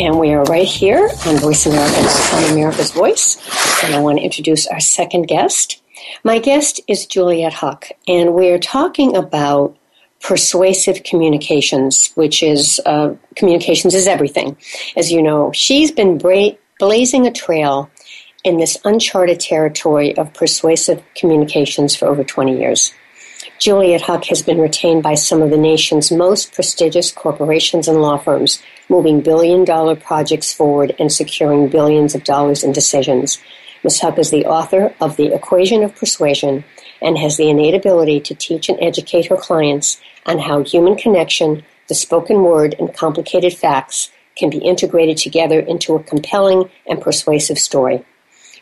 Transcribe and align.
And 0.00 0.18
we 0.18 0.32
are 0.32 0.42
right 0.44 0.66
here 0.66 1.10
on 1.26 1.36
Voice 1.36 1.66
America, 1.66 1.98
on 2.34 2.52
America's 2.52 2.90
Voice. 2.90 3.36
And 3.84 3.94
I 3.94 4.00
want 4.00 4.16
to 4.16 4.24
introduce 4.24 4.66
our 4.66 4.80
second 4.80 5.28
guest. 5.28 5.82
My 6.24 6.38
guest 6.38 6.80
is 6.88 7.04
Juliet 7.04 7.52
Huck, 7.52 7.88
and 8.08 8.32
we're 8.32 8.58
talking 8.58 9.14
about 9.14 9.76
persuasive 10.22 11.02
communications, 11.02 12.12
which 12.14 12.42
is 12.42 12.80
uh, 12.86 13.14
communications 13.36 13.94
is 13.94 14.06
everything. 14.06 14.56
As 14.96 15.12
you 15.12 15.22
know, 15.22 15.52
she's 15.52 15.92
been 15.92 16.16
bra- 16.16 16.56
blazing 16.78 17.26
a 17.26 17.30
trail 17.30 17.90
in 18.42 18.56
this 18.56 18.78
uncharted 18.86 19.38
territory 19.38 20.16
of 20.16 20.32
persuasive 20.32 21.02
communications 21.14 21.94
for 21.94 22.08
over 22.08 22.24
20 22.24 22.58
years. 22.58 22.94
Juliet 23.60 24.00
Huck 24.00 24.24
has 24.24 24.40
been 24.40 24.58
retained 24.58 25.02
by 25.02 25.12
some 25.12 25.42
of 25.42 25.50
the 25.50 25.58
nation's 25.58 26.10
most 26.10 26.54
prestigious 26.54 27.12
corporations 27.12 27.88
and 27.88 28.00
law 28.00 28.16
firms, 28.16 28.62
moving 28.88 29.20
billion 29.20 29.66
dollar 29.66 29.94
projects 29.94 30.50
forward 30.50 30.96
and 30.98 31.12
securing 31.12 31.68
billions 31.68 32.14
of 32.14 32.24
dollars 32.24 32.64
in 32.64 32.72
decisions. 32.72 33.38
Ms. 33.84 34.00
Huck 34.00 34.18
is 34.18 34.30
the 34.30 34.46
author 34.46 34.94
of 34.98 35.18
The 35.18 35.34
Equation 35.34 35.82
of 35.82 35.94
Persuasion 35.94 36.64
and 37.02 37.18
has 37.18 37.36
the 37.36 37.50
innate 37.50 37.74
ability 37.74 38.20
to 38.20 38.34
teach 38.34 38.70
and 38.70 38.78
educate 38.80 39.26
her 39.26 39.36
clients 39.36 40.00
on 40.24 40.38
how 40.38 40.64
human 40.64 40.96
connection, 40.96 41.62
the 41.88 41.94
spoken 41.94 42.42
word, 42.42 42.74
and 42.78 42.94
complicated 42.94 43.52
facts 43.52 44.10
can 44.36 44.48
be 44.48 44.56
integrated 44.56 45.18
together 45.18 45.60
into 45.60 45.94
a 45.94 46.02
compelling 46.02 46.70
and 46.86 47.02
persuasive 47.02 47.58
story. 47.58 48.06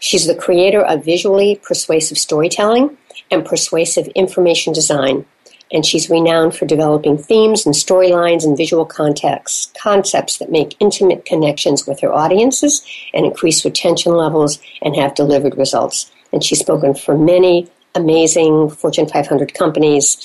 She's 0.01 0.27
the 0.27 0.35
creator 0.35 0.83
of 0.83 1.05
visually 1.05 1.61
persuasive 1.63 2.19
storytelling 2.19 2.97
and 3.31 3.45
persuasive 3.45 4.07
information 4.09 4.73
design, 4.73 5.27
and 5.73 5.85
she's 5.85 6.09
renowned 6.09 6.55
for 6.55 6.67
developing 6.67 7.19
themes 7.19 7.67
and 7.67 7.75
storylines 7.75 8.45
and 8.45 8.57
visual 8.57 8.87
contexts, 8.87 9.73
concepts 9.81 10.39
that 10.39 10.51
make 10.51 10.77
intimate 10.81 11.25
connections 11.25 11.87
with 11.87 12.01
her 12.01 12.13
audiences 12.13 12.83
and 13.13 13.27
increase 13.27 13.65
retention 13.65 14.13
levels 14.13 14.61
and 14.83 14.97
have 14.97 15.15
delivered 15.15 15.59
results. 15.59 16.11
And 16.33 16.43
she's 16.43 16.61
spoken 16.61 16.95
for 16.95 17.17
many 17.17 17.69
amazing 17.95 18.71
Fortune 18.71 19.09
500 19.09 19.55
companies, 19.55 20.25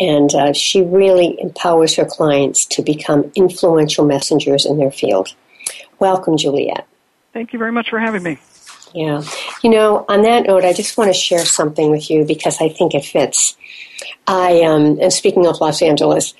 and 0.00 0.32
uh, 0.34 0.52
she 0.52 0.82
really 0.82 1.38
empowers 1.40 1.96
her 1.96 2.04
clients 2.04 2.64
to 2.66 2.82
become 2.82 3.30
influential 3.34 4.06
messengers 4.06 4.64
in 4.64 4.78
their 4.78 4.92
field. 4.92 5.34
Welcome, 5.98 6.36
Juliet. 6.36 6.86
Thank 7.32 7.52
you 7.52 7.58
very 7.58 7.72
much 7.72 7.90
for 7.90 7.98
having 7.98 8.22
me. 8.22 8.38
Yeah. 8.94 9.22
You 9.62 9.70
know, 9.70 10.04
on 10.08 10.22
that 10.22 10.46
note, 10.46 10.64
I 10.64 10.72
just 10.72 10.96
want 10.96 11.08
to 11.08 11.14
share 11.14 11.44
something 11.44 11.90
with 11.90 12.10
you 12.10 12.24
because 12.24 12.60
I 12.60 12.68
think 12.68 12.94
it 12.94 13.04
fits. 13.04 13.56
I 14.26 14.62
um, 14.62 14.98
and 15.00 15.12
speaking 15.12 15.46
of 15.46 15.60
Los 15.60 15.82
Angeles, 15.82 16.34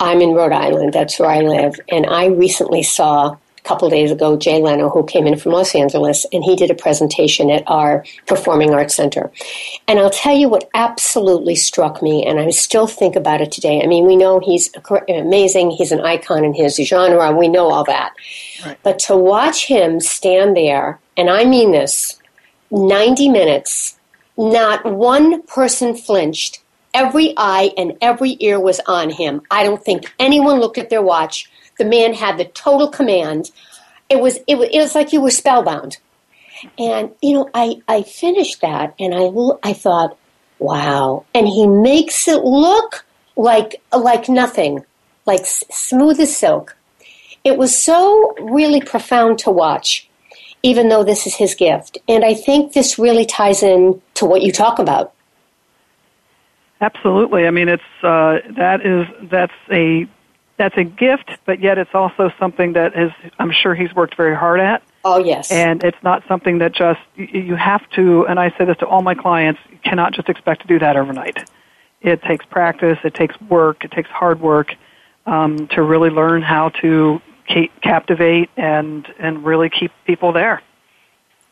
I'm 0.00 0.20
in 0.20 0.34
Rhode 0.34 0.52
Island. 0.52 0.92
That's 0.92 1.18
where 1.18 1.30
I 1.30 1.40
live, 1.40 1.78
and 1.90 2.06
I 2.06 2.26
recently 2.26 2.82
saw 2.82 3.36
couple 3.64 3.88
days 3.90 4.10
ago 4.10 4.36
Jay 4.36 4.62
Leno, 4.62 4.88
who 4.88 5.04
came 5.04 5.26
in 5.26 5.36
from 5.36 5.52
Los 5.52 5.74
Angeles, 5.74 6.24
and 6.32 6.44
he 6.44 6.54
did 6.56 6.70
a 6.70 6.74
presentation 6.74 7.50
at 7.50 7.64
our 7.66 8.04
Performing 8.26 8.72
Arts 8.72 8.94
Center. 8.94 9.30
And 9.88 9.98
I'll 9.98 10.10
tell 10.10 10.36
you 10.36 10.48
what 10.48 10.68
absolutely 10.74 11.56
struck 11.56 12.02
me, 12.02 12.24
and 12.24 12.38
I 12.38 12.50
still 12.50 12.86
think 12.86 13.16
about 13.16 13.40
it 13.40 13.50
today. 13.50 13.82
I 13.82 13.86
mean, 13.86 14.06
we 14.06 14.16
know 14.16 14.40
he's 14.40 14.70
amazing; 15.08 15.70
he's 15.70 15.92
an 15.92 16.00
icon 16.00 16.44
in 16.44 16.54
his 16.54 16.76
genre. 16.76 17.32
We 17.32 17.48
know 17.48 17.70
all 17.70 17.84
that, 17.84 18.12
right. 18.64 18.78
but 18.82 18.98
to 19.00 19.16
watch 19.16 19.66
him 19.66 20.00
stand 20.00 20.56
there 20.56 21.00
and 21.16 21.30
I 21.30 21.44
mean 21.44 21.72
this 21.72 22.18
90 22.70 23.28
minutes, 23.28 23.98
not 24.36 24.84
one 24.84 25.42
person 25.42 25.96
flinched. 25.96 26.60
Every 26.92 27.34
eye 27.36 27.72
and 27.76 27.96
every 28.00 28.36
ear 28.40 28.60
was 28.60 28.80
on 28.86 29.10
him. 29.10 29.42
I 29.50 29.64
don't 29.64 29.82
think 29.82 30.12
anyone 30.18 30.60
looked 30.60 30.78
at 30.78 30.90
their 30.90 31.02
watch. 31.02 31.50
The 31.78 31.84
man 31.84 32.14
had 32.14 32.38
the 32.38 32.44
total 32.44 32.88
command. 32.88 33.50
It 34.08 34.20
was, 34.20 34.38
it 34.46 34.56
was, 34.56 34.68
it 34.72 34.78
was 34.78 34.94
like 34.94 35.12
you 35.12 35.20
were 35.20 35.30
spellbound. 35.30 35.98
And, 36.78 37.10
you 37.20 37.34
know, 37.34 37.50
I, 37.52 37.76
I 37.88 38.02
finished 38.02 38.60
that 38.60 38.94
and 38.98 39.14
I, 39.14 39.68
I 39.68 39.72
thought, 39.72 40.16
wow. 40.58 41.24
And 41.34 41.46
he 41.46 41.66
makes 41.66 42.28
it 42.28 42.42
look 42.44 43.04
like, 43.36 43.82
like 43.92 44.28
nothing, 44.28 44.84
like 45.26 45.44
smooth 45.44 46.20
as 46.20 46.36
silk. 46.36 46.76
It 47.42 47.58
was 47.58 47.76
so 47.76 48.34
really 48.40 48.80
profound 48.80 49.38
to 49.40 49.50
watch 49.50 50.08
even 50.64 50.88
though 50.88 51.04
this 51.04 51.26
is 51.26 51.34
his 51.34 51.54
gift. 51.54 51.98
And 52.08 52.24
I 52.24 52.34
think 52.34 52.72
this 52.72 52.98
really 52.98 53.26
ties 53.26 53.62
in 53.62 54.00
to 54.14 54.24
what 54.24 54.40
you 54.40 54.50
talk 54.50 54.78
about. 54.78 55.12
Absolutely. 56.80 57.46
I 57.46 57.50
mean, 57.50 57.68
it's 57.68 57.82
uh, 58.02 58.38
that 58.56 58.80
is 58.84 59.06
that's 59.30 59.52
a 59.70 60.08
that's 60.56 60.76
a 60.76 60.84
gift, 60.84 61.30
but 61.46 61.60
yet 61.60 61.78
it's 61.78 61.94
also 61.94 62.30
something 62.38 62.74
that 62.74 62.96
is 62.96 63.10
I'm 63.38 63.50
sure 63.52 63.74
he's 63.74 63.92
worked 63.94 64.16
very 64.16 64.36
hard 64.36 64.60
at. 64.60 64.82
Oh 65.04 65.18
yes. 65.18 65.50
And 65.50 65.82
it's 65.82 66.02
not 66.02 66.22
something 66.28 66.58
that 66.58 66.72
just 66.72 67.00
you 67.16 67.56
have 67.56 67.88
to. 67.90 68.26
And 68.26 68.38
I 68.38 68.50
say 68.56 68.64
this 68.64 68.76
to 68.78 68.86
all 68.86 69.02
my 69.02 69.14
clients: 69.14 69.60
you 69.70 69.78
cannot 69.84 70.14
just 70.14 70.28
expect 70.28 70.62
to 70.62 70.68
do 70.68 70.78
that 70.78 70.96
overnight. 70.96 71.50
It 72.00 72.22
takes 72.22 72.44
practice. 72.46 72.98
It 73.04 73.14
takes 73.14 73.38
work. 73.42 73.84
It 73.84 73.90
takes 73.90 74.08
hard 74.10 74.40
work 74.40 74.74
um, 75.26 75.68
to 75.68 75.82
really 75.82 76.10
learn 76.10 76.42
how 76.42 76.68
to 76.80 77.20
captivate 77.82 78.50
and 78.56 79.06
and 79.18 79.44
really 79.44 79.70
keep 79.70 79.90
people 80.06 80.32
there. 80.32 80.62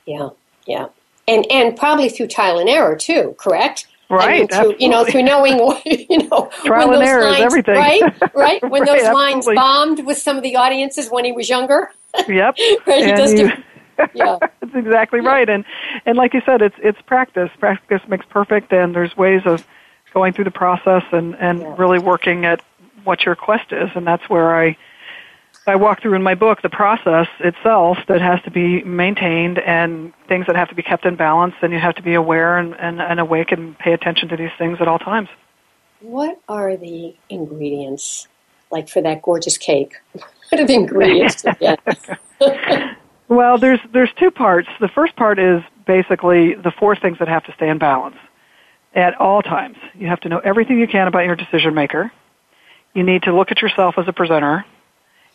Yeah, 0.06 0.30
yeah, 0.66 0.86
and 1.26 1.46
and 1.50 1.76
probably 1.76 2.08
through 2.08 2.28
trial 2.28 2.58
and 2.58 2.68
error 2.68 2.96
too. 2.96 3.34
Correct. 3.38 3.86
Right. 4.10 4.52
Through, 4.52 4.76
you 4.78 4.88
know, 4.88 5.04
through 5.04 5.22
knowing, 5.22 5.58
you 5.86 6.28
know, 6.28 6.50
trial 6.64 6.90
when 6.90 7.00
and 7.00 7.08
error 7.08 7.24
lines, 7.24 7.38
is 7.38 7.42
everything. 7.44 7.76
Right, 7.76 8.02
right. 8.34 8.62
When 8.70 8.82
right, 8.82 8.86
those 8.86 9.12
lines 9.12 9.36
absolutely. 9.38 9.54
bombed 9.56 10.06
with 10.06 10.18
some 10.18 10.36
of 10.36 10.42
the 10.42 10.56
audiences 10.56 11.08
when 11.10 11.24
he 11.24 11.32
was 11.32 11.48
younger. 11.48 11.90
Yep. 12.28 12.56
right. 12.86 13.06
He 13.06 13.12
does 13.12 13.32
do, 13.32 13.50
yeah. 14.14 14.36
That's 14.40 14.74
exactly 14.74 15.20
yeah. 15.22 15.28
right. 15.28 15.48
And 15.48 15.64
and 16.04 16.18
like 16.18 16.34
you 16.34 16.42
said, 16.44 16.60
it's 16.60 16.76
it's 16.78 17.00
practice. 17.02 17.50
Practice 17.58 18.02
makes 18.08 18.26
perfect, 18.26 18.72
and 18.72 18.94
there's 18.94 19.16
ways 19.16 19.42
of 19.46 19.66
going 20.12 20.34
through 20.34 20.44
the 20.44 20.50
process 20.50 21.04
and 21.12 21.34
and 21.36 21.60
Yeah. 21.60 21.74
really 21.78 21.98
working 21.98 22.44
at 22.44 22.62
what 23.04 23.24
your 23.24 23.34
quest 23.34 23.72
is, 23.72 23.88
and 23.94 24.06
that's 24.06 24.28
where 24.28 24.54
I 24.54 24.76
I 25.66 25.76
walk 25.76 26.02
through 26.02 26.14
in 26.14 26.22
my 26.22 26.34
book 26.34 26.62
the 26.62 26.68
process 26.68 27.28
itself 27.38 27.98
that 28.08 28.20
has 28.20 28.40
to 28.42 28.50
be 28.50 28.82
maintained 28.82 29.58
and 29.60 30.12
things 30.28 30.46
that 30.46 30.56
have 30.56 30.68
to 30.70 30.74
be 30.74 30.82
kept 30.82 31.04
in 31.04 31.14
balance, 31.14 31.54
and 31.62 31.72
you 31.72 31.78
have 31.78 31.94
to 31.96 32.02
be 32.02 32.14
aware 32.14 32.58
and, 32.58 32.74
and, 32.80 33.00
and 33.00 33.20
awake 33.20 33.52
and 33.52 33.78
pay 33.78 33.92
attention 33.92 34.28
to 34.28 34.36
these 34.36 34.50
things 34.58 34.78
at 34.80 34.88
all 34.88 34.98
times. 34.98 35.28
What 36.00 36.40
are 36.48 36.76
the 36.76 37.14
ingredients 37.28 38.26
like 38.70 38.88
for 38.88 39.00
that 39.02 39.22
gorgeous 39.22 39.56
cake? 39.56 39.94
What 40.50 40.60
are 40.60 40.66
the 40.66 40.74
ingredients? 40.74 41.46
Well, 43.32 43.56
there's 43.56 43.80
there's 43.94 44.10
two 44.18 44.30
parts. 44.30 44.68
The 44.78 44.88
first 44.88 45.16
part 45.16 45.38
is 45.38 45.62
basically 45.86 46.54
the 46.54 46.70
four 46.70 46.94
things 46.94 47.18
that 47.18 47.28
have 47.28 47.42
to 47.44 47.52
stay 47.54 47.70
in 47.70 47.78
balance 47.78 48.16
at 48.94 49.18
all 49.18 49.40
times. 49.40 49.78
You 49.94 50.08
have 50.08 50.20
to 50.20 50.28
know 50.28 50.38
everything 50.40 50.78
you 50.78 50.86
can 50.86 51.08
about 51.08 51.24
your 51.24 51.34
decision 51.34 51.72
maker. 51.72 52.12
You 52.92 53.04
need 53.04 53.22
to 53.22 53.34
look 53.34 53.50
at 53.50 53.62
yourself 53.62 53.94
as 53.96 54.06
a 54.06 54.12
presenter. 54.12 54.66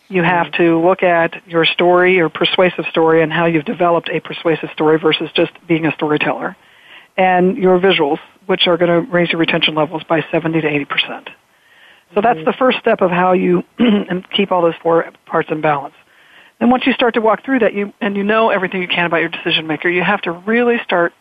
You 0.09 0.24
have 0.24 0.51
to 0.54 0.80
look 0.80 1.04
at 1.04 1.48
your 1.48 1.65
story, 1.65 2.15
your 2.15 2.30
persuasive 2.30 2.86
story, 2.89 3.21
and 3.21 3.31
how 3.31 3.45
you've 3.45 3.65
developed 3.65 4.09
a 4.09 4.21
persuasive 4.21 4.69
story 4.74 4.98
versus 5.00 5.30
just 5.36 5.51
being 5.68 5.86
a 5.86 5.92
storyteller. 5.92 6.56
And 7.18 7.57
your 7.57 7.80
visuals, 7.80 8.19
which 8.45 8.68
are 8.68 8.77
going 8.77 8.89
to 8.89 9.12
raise 9.12 9.31
your 9.31 9.39
retention 9.39 9.75
levels 9.75 10.04
by 10.07 10.24
70 10.31 10.62
to 10.62 10.68
80 10.68 10.86
percent. 10.86 11.30
So 12.15 12.21
that's 12.21 12.39
the 12.45 12.54
first 12.54 12.80
step 12.80 13.01
of 13.01 13.12
how 13.12 13.33
you 13.33 13.63
keep 14.36 14.51
all 14.51 14.62
those 14.62 14.75
four 14.81 15.12
parts 15.25 15.50
in 15.51 15.62
balance. 15.62 15.95
And 16.60 16.71
once 16.71 16.88
you 16.88 16.94
start 16.94 17.13
to 17.15 17.21
walk 17.21 17.44
through 17.44 17.60
that, 17.60 17.74
you 17.74 17.94
and 18.01 18.15
you 18.15 18.24
know 18.24 18.50
everything 18.50 18.81
you 18.81 18.88
can 18.88 19.06
about 19.06 19.18
your 19.18 19.30
decision 19.30 19.68
maker, 19.68 19.89
you 19.89 20.03
have 20.03 20.21
to 20.21 20.31
really 20.31 20.77
start 20.83 21.13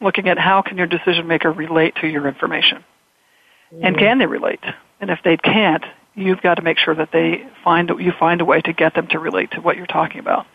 looking 0.00 0.28
at 0.28 0.38
how 0.38 0.62
can 0.62 0.76
your 0.76 0.86
decision 0.86 1.26
maker 1.26 1.50
relate 1.50 1.94
to 2.02 2.06
your 2.06 2.28
information, 2.28 2.84
mm-hmm. 3.72 3.84
and 3.84 3.98
can 3.98 4.18
they 4.18 4.26
relate? 4.26 4.60
And 5.00 5.10
if 5.10 5.18
they 5.24 5.36
can't, 5.36 5.84
you've 6.16 6.40
got 6.40 6.54
to 6.54 6.62
make 6.62 6.78
sure 6.78 6.94
that 6.94 7.10
they 7.12 7.46
find 7.62 7.90
you 8.00 8.12
find 8.18 8.40
a 8.40 8.44
way 8.44 8.60
to 8.62 8.72
get 8.72 8.94
them 8.94 9.06
to 9.08 9.18
relate 9.18 9.52
to 9.52 9.60
what 9.60 9.76
you're 9.76 9.86
talking 9.86 10.18
about. 10.18 10.46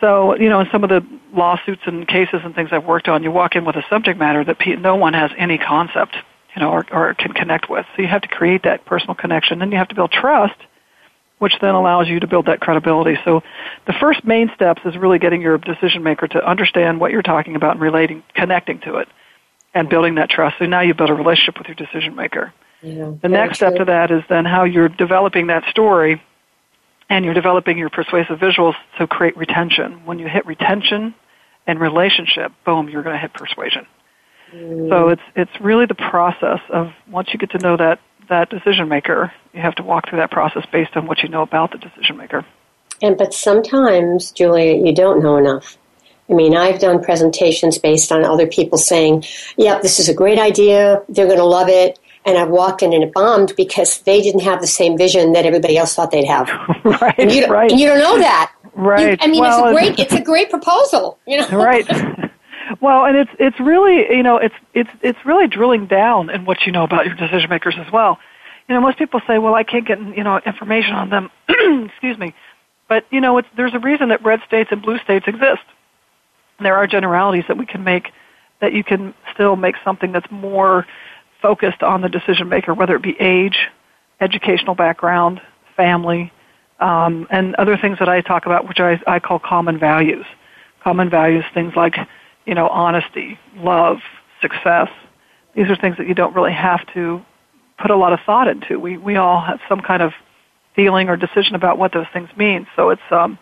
So, 0.00 0.36
you 0.36 0.48
know, 0.48 0.60
in 0.60 0.66
some 0.72 0.82
of 0.82 0.90
the 0.90 1.06
lawsuits 1.32 1.82
and 1.86 2.06
cases 2.06 2.40
and 2.44 2.54
things 2.54 2.70
I've 2.72 2.84
worked 2.84 3.08
on, 3.08 3.22
you 3.22 3.30
walk 3.30 3.54
in 3.54 3.64
with 3.64 3.76
a 3.76 3.84
subject 3.88 4.18
matter 4.18 4.44
that 4.44 4.58
no 4.80 4.96
one 4.96 5.14
has 5.14 5.30
any 5.38 5.56
concept, 5.56 6.16
you 6.54 6.60
know, 6.60 6.70
or, 6.70 6.84
or 6.92 7.14
can 7.14 7.32
connect 7.32 7.70
with. 7.70 7.86
So 7.94 8.02
you 8.02 8.08
have 8.08 8.22
to 8.22 8.28
create 8.28 8.64
that 8.64 8.84
personal 8.84 9.14
connection. 9.14 9.60
Then 9.60 9.70
you 9.70 9.78
have 9.78 9.88
to 9.88 9.94
build 9.94 10.10
trust 10.10 10.56
which 11.38 11.54
then 11.60 11.74
allows 11.74 12.08
you 12.08 12.20
to 12.20 12.26
build 12.26 12.46
that 12.46 12.60
credibility. 12.60 13.18
So 13.24 13.42
the 13.86 13.92
first 14.00 14.24
main 14.24 14.50
steps 14.54 14.80
is 14.84 14.96
really 14.96 15.18
getting 15.18 15.42
your 15.42 15.58
decision 15.58 16.02
maker 16.02 16.26
to 16.28 16.48
understand 16.48 17.00
what 17.00 17.10
you're 17.10 17.22
talking 17.22 17.56
about 17.56 17.72
and 17.72 17.80
relating, 17.80 18.22
connecting 18.34 18.80
to 18.80 18.96
it, 18.96 19.08
and 19.74 19.88
building 19.88 20.14
that 20.14 20.30
trust. 20.30 20.56
So 20.58 20.66
now 20.66 20.80
you 20.80 20.94
build 20.94 21.10
a 21.10 21.14
relationship 21.14 21.58
with 21.58 21.66
your 21.66 21.74
decision 21.74 22.14
maker. 22.14 22.52
Yeah, 22.84 23.12
the 23.22 23.28
next 23.28 23.58
step 23.58 23.76
to 23.76 23.84
that 23.86 24.10
is 24.10 24.22
then 24.28 24.44
how 24.44 24.64
you're 24.64 24.88
developing 24.88 25.46
that 25.46 25.64
story 25.70 26.22
and 27.08 27.24
you're 27.24 27.34
developing 27.34 27.78
your 27.78 27.90
persuasive 27.90 28.38
visuals 28.38 28.74
to 28.98 29.06
create 29.06 29.36
retention. 29.36 30.04
When 30.04 30.18
you 30.18 30.28
hit 30.28 30.46
retention 30.46 31.14
and 31.66 31.80
relationship, 31.80 32.52
boom, 32.64 32.88
you're 32.88 33.02
going 33.02 33.14
to 33.14 33.20
hit 33.20 33.32
persuasion. 33.32 33.86
Mm. 34.52 34.88
So 34.90 35.08
it's 35.08 35.22
it's 35.34 35.60
really 35.60 35.86
the 35.86 35.94
process 35.94 36.60
of 36.68 36.92
once 37.10 37.28
you 37.32 37.38
get 37.38 37.50
to 37.52 37.58
know 37.58 37.76
that 37.76 38.00
that 38.28 38.50
decision 38.50 38.88
maker. 38.88 39.32
You 39.52 39.60
have 39.60 39.74
to 39.76 39.82
walk 39.82 40.08
through 40.08 40.18
that 40.18 40.30
process 40.30 40.64
based 40.72 40.96
on 40.96 41.06
what 41.06 41.22
you 41.22 41.28
know 41.28 41.42
about 41.42 41.72
the 41.72 41.78
decision 41.78 42.16
maker. 42.16 42.44
And 43.02 43.16
but 43.16 43.34
sometimes, 43.34 44.30
Julia, 44.30 44.84
you 44.84 44.94
don't 44.94 45.22
know 45.22 45.36
enough. 45.36 45.76
I 46.28 46.32
mean, 46.32 46.56
I've 46.56 46.80
done 46.80 47.02
presentations 47.02 47.76
based 47.76 48.10
on 48.10 48.24
other 48.24 48.46
people 48.46 48.78
saying, 48.78 49.24
"Yep, 49.56 49.82
this 49.82 49.98
is 49.98 50.08
a 50.08 50.14
great 50.14 50.38
idea. 50.38 51.02
They're 51.08 51.26
going 51.26 51.38
to 51.38 51.44
love 51.44 51.68
it." 51.68 51.98
And 52.26 52.38
I've 52.38 52.48
walked 52.48 52.82
in 52.82 52.92
and 52.92 53.04
it 53.04 53.12
bombed 53.12 53.52
because 53.56 53.98
they 54.00 54.22
didn't 54.22 54.40
have 54.40 54.60
the 54.60 54.66
same 54.66 54.96
vision 54.96 55.32
that 55.32 55.44
everybody 55.44 55.76
else 55.76 55.94
thought 55.94 56.10
they'd 56.10 56.24
have. 56.24 56.48
right, 56.84 57.14
and 57.18 57.30
you, 57.30 57.46
right. 57.46 57.70
And 57.70 57.78
you 57.78 57.86
don't 57.86 57.98
know 57.98 58.18
that. 58.18 58.52
Right. 58.74 59.10
You, 59.10 59.16
I 59.20 59.26
mean, 59.26 59.40
well, 59.40 59.66
it's 59.66 59.70
a 59.70 59.74
great, 59.74 59.98
it's 59.98 60.14
a 60.14 60.22
great 60.22 60.50
proposal. 60.50 61.18
You 61.26 61.38
know. 61.38 61.48
Right. 61.48 61.86
Well, 62.80 63.04
and 63.04 63.16
it's 63.16 63.30
it's 63.38 63.60
really 63.60 64.16
you 64.16 64.22
know 64.22 64.36
it's 64.38 64.54
it's 64.72 64.90
it's 65.02 65.18
really 65.24 65.46
drilling 65.46 65.86
down 65.86 66.30
in 66.30 66.44
what 66.44 66.66
you 66.66 66.72
know 66.72 66.82
about 66.84 67.06
your 67.06 67.14
decision 67.14 67.50
makers 67.50 67.76
as 67.78 67.90
well. 67.92 68.18
You 68.68 68.74
know, 68.74 68.80
most 68.80 68.98
people 68.98 69.20
say, 69.26 69.38
"Well, 69.38 69.54
I 69.54 69.64
can't 69.64 69.86
get 69.86 70.00
you 70.00 70.24
know 70.24 70.40
information 70.44 70.94
on 70.94 71.10
them." 71.10 71.30
Excuse 71.48 72.18
me, 72.18 72.34
but 72.88 73.04
you 73.10 73.20
know, 73.20 73.38
it's, 73.38 73.48
there's 73.56 73.74
a 73.74 73.78
reason 73.78 74.08
that 74.08 74.24
red 74.24 74.40
states 74.46 74.70
and 74.72 74.82
blue 74.82 74.98
states 74.98 75.26
exist. 75.28 75.62
There 76.60 76.76
are 76.76 76.86
generalities 76.86 77.44
that 77.48 77.56
we 77.56 77.66
can 77.66 77.84
make 77.84 78.12
that 78.60 78.72
you 78.72 78.84
can 78.84 79.14
still 79.32 79.56
make 79.56 79.74
something 79.84 80.12
that's 80.12 80.30
more 80.30 80.86
focused 81.44 81.82
on 81.82 82.00
the 82.00 82.08
decision 82.08 82.48
maker, 82.48 82.72
whether 82.72 82.96
it 82.96 83.02
be 83.02 83.14
age, 83.20 83.68
educational 84.18 84.74
background, 84.74 85.42
family, 85.76 86.32
um, 86.80 87.26
and 87.28 87.54
other 87.56 87.76
things 87.76 87.98
that 87.98 88.08
I 88.08 88.22
talk 88.22 88.46
about, 88.46 88.66
which 88.66 88.80
I, 88.80 88.98
I 89.06 89.18
call 89.18 89.38
common 89.38 89.78
values. 89.78 90.24
Common 90.82 91.10
values, 91.10 91.44
things 91.52 91.74
like 91.76 91.96
you 92.46 92.54
know, 92.54 92.68
honesty, 92.68 93.38
love, 93.56 93.98
success. 94.40 94.88
These 95.54 95.68
are 95.68 95.76
things 95.76 95.96
that 95.98 96.06
you 96.06 96.14
don't 96.14 96.34
really 96.34 96.52
have 96.52 96.80
to 96.94 97.24
put 97.78 97.90
a 97.90 97.96
lot 97.96 98.14
of 98.14 98.20
thought 98.24 98.48
into. 98.48 98.80
We 98.80 98.96
we 98.96 99.16
all 99.16 99.40
have 99.42 99.60
some 99.68 99.80
kind 99.80 100.02
of 100.02 100.14
feeling 100.74 101.10
or 101.10 101.16
decision 101.16 101.54
about 101.56 101.78
what 101.78 101.92
those 101.92 102.06
things 102.12 102.30
mean. 102.38 102.66
So 102.74 102.88
it's 102.90 103.08
um, 103.10 103.38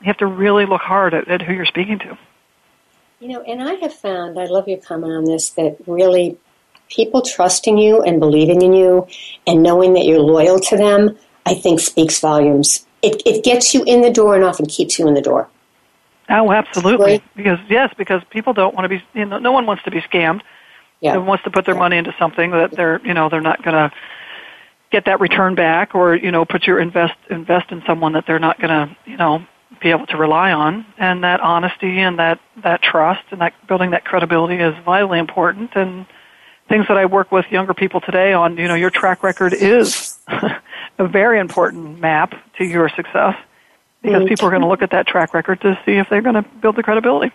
you 0.00 0.06
have 0.06 0.18
to 0.18 0.26
really 0.26 0.66
look 0.66 0.82
hard 0.82 1.14
at, 1.14 1.28
at 1.28 1.42
who 1.42 1.52
you're 1.54 1.64
speaking 1.64 2.00
to. 2.00 2.18
You 3.20 3.28
know, 3.28 3.42
and 3.42 3.62
I 3.62 3.74
have 3.74 3.94
found 3.94 4.36
I 4.38 4.46
love 4.46 4.66
your 4.66 4.78
comment 4.78 5.12
on 5.12 5.24
this 5.24 5.50
that 5.50 5.76
really 5.86 6.38
people 6.88 7.22
trusting 7.22 7.78
you 7.78 8.02
and 8.02 8.20
believing 8.20 8.62
in 8.62 8.72
you 8.72 9.06
and 9.46 9.62
knowing 9.62 9.94
that 9.94 10.04
you're 10.04 10.20
loyal 10.20 10.58
to 10.60 10.76
them, 10.76 11.16
I 11.44 11.54
think 11.54 11.80
speaks 11.80 12.20
volumes. 12.20 12.86
It, 13.02 13.22
it 13.24 13.44
gets 13.44 13.74
you 13.74 13.84
in 13.84 14.00
the 14.00 14.10
door 14.10 14.34
and 14.34 14.44
often 14.44 14.66
keeps 14.66 14.98
you 14.98 15.06
in 15.06 15.14
the 15.14 15.22
door. 15.22 15.48
Oh, 16.28 16.50
absolutely. 16.50 17.22
Because 17.36 17.58
yes, 17.68 17.94
because 17.96 18.22
people 18.30 18.52
don't 18.52 18.74
want 18.74 18.84
to 18.84 18.88
be. 18.88 19.04
You 19.14 19.26
know, 19.26 19.38
no 19.38 19.52
one 19.52 19.66
wants 19.66 19.84
to 19.84 19.90
be 19.90 20.00
scammed. 20.00 20.42
Yeah. 21.00 21.12
No 21.12 21.20
one 21.20 21.28
wants 21.28 21.44
to 21.44 21.50
put 21.50 21.66
their 21.66 21.74
yeah. 21.74 21.80
money 21.80 21.96
into 21.98 22.14
something 22.18 22.50
that 22.50 22.72
they're, 22.72 23.00
you 23.04 23.14
know, 23.14 23.28
they're 23.28 23.40
not 23.40 23.62
going 23.62 23.74
to 23.74 23.92
get 24.90 25.04
that 25.04 25.20
return 25.20 25.54
back, 25.54 25.94
or 25.94 26.16
you 26.16 26.30
know, 26.32 26.44
put 26.44 26.66
your 26.66 26.80
invest 26.80 27.14
invest 27.30 27.70
in 27.70 27.82
someone 27.86 28.12
that 28.14 28.24
they're 28.26 28.40
not 28.40 28.58
going 28.58 28.70
to, 28.70 28.96
you 29.08 29.16
know, 29.16 29.46
be 29.80 29.90
able 29.90 30.06
to 30.06 30.16
rely 30.16 30.52
on. 30.52 30.84
And 30.98 31.22
that 31.22 31.40
honesty 31.40 32.00
and 32.00 32.18
that 32.18 32.40
that 32.62 32.82
trust 32.82 33.22
and 33.30 33.40
that 33.40 33.54
building 33.68 33.90
that 33.90 34.04
credibility 34.04 34.56
is 34.56 34.74
vitally 34.84 35.20
important. 35.20 35.76
And 35.76 36.06
things 36.68 36.86
that 36.88 36.96
I 36.96 37.06
work 37.06 37.32
with 37.32 37.46
younger 37.50 37.74
people 37.74 38.00
today 38.00 38.32
on, 38.32 38.56
you 38.56 38.68
know, 38.68 38.74
your 38.74 38.90
track 38.90 39.22
record 39.22 39.52
is 39.52 40.18
a 40.98 41.06
very 41.06 41.38
important 41.38 42.00
map 42.00 42.34
to 42.58 42.64
your 42.64 42.88
success 42.88 43.36
because 44.02 44.28
people 44.28 44.46
are 44.46 44.50
going 44.50 44.62
to 44.62 44.68
look 44.68 44.82
at 44.82 44.90
that 44.90 45.06
track 45.06 45.34
record 45.34 45.60
to 45.62 45.78
see 45.84 45.92
if 45.92 46.08
they're 46.08 46.22
going 46.22 46.34
to 46.34 46.42
build 46.60 46.76
the 46.76 46.82
credibility. 46.82 47.32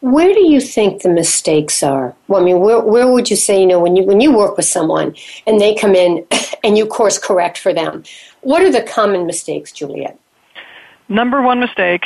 Where 0.00 0.32
do 0.34 0.46
you 0.46 0.60
think 0.60 1.02
the 1.02 1.08
mistakes 1.08 1.82
are? 1.82 2.14
Well, 2.28 2.42
I 2.42 2.44
mean, 2.44 2.60
where, 2.60 2.80
where 2.80 3.10
would 3.10 3.30
you 3.30 3.36
say, 3.36 3.60
you 3.60 3.66
know, 3.66 3.80
when 3.80 3.96
you 3.96 4.04
when 4.04 4.20
you 4.20 4.36
work 4.36 4.56
with 4.58 4.66
someone 4.66 5.14
and 5.46 5.58
they 5.58 5.74
come 5.74 5.94
in 5.94 6.26
and 6.64 6.76
you 6.76 6.86
course 6.86 7.18
correct 7.18 7.56
for 7.56 7.72
them, 7.72 8.04
what 8.42 8.62
are 8.62 8.70
the 8.70 8.82
common 8.82 9.26
mistakes, 9.26 9.72
Juliet? 9.72 10.18
Number 11.08 11.40
one 11.40 11.58
mistake 11.58 12.04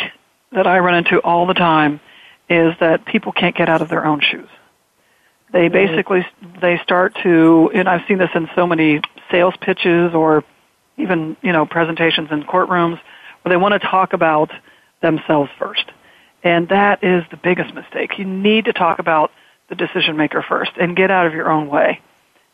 that 0.52 0.66
I 0.66 0.78
run 0.78 0.94
into 0.94 1.18
all 1.20 1.46
the 1.46 1.54
time 1.54 2.00
is 2.48 2.72
that 2.80 3.04
people 3.04 3.32
can't 3.32 3.56
get 3.56 3.68
out 3.68 3.82
of 3.82 3.88
their 3.88 4.06
own 4.06 4.20
shoes. 4.20 4.48
They 5.52 5.68
basically 5.68 6.26
they 6.60 6.78
start 6.82 7.16
to, 7.22 7.70
and 7.74 7.88
I've 7.88 8.06
seen 8.06 8.18
this 8.18 8.30
in 8.34 8.48
so 8.54 8.66
many 8.66 9.00
sales 9.30 9.54
pitches 9.60 10.14
or 10.14 10.44
even 10.96 11.36
you 11.42 11.52
know 11.52 11.64
presentations 11.64 12.30
in 12.30 12.42
courtrooms 12.42 13.00
where 13.42 13.50
they 13.50 13.56
want 13.56 13.72
to 13.72 13.78
talk 13.78 14.12
about 14.12 14.50
themselves 15.00 15.50
first. 15.58 15.90
And 16.42 16.68
that 16.68 17.02
is 17.02 17.24
the 17.30 17.36
biggest 17.36 17.74
mistake. 17.74 18.18
You 18.18 18.24
need 18.24 18.66
to 18.66 18.72
talk 18.72 18.98
about 18.98 19.32
the 19.68 19.74
decision 19.74 20.16
maker 20.16 20.44
first 20.46 20.72
and 20.78 20.96
get 20.96 21.10
out 21.10 21.26
of 21.26 21.34
your 21.34 21.50
own 21.50 21.68
way 21.68 22.00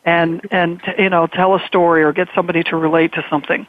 and, 0.04 0.40
and, 0.50 0.80
you 0.98 1.10
know, 1.10 1.26
tell 1.26 1.54
a 1.54 1.66
story 1.66 2.02
or 2.02 2.12
get 2.12 2.28
somebody 2.34 2.62
to 2.64 2.76
relate 2.76 3.12
to 3.14 3.24
something. 3.30 3.66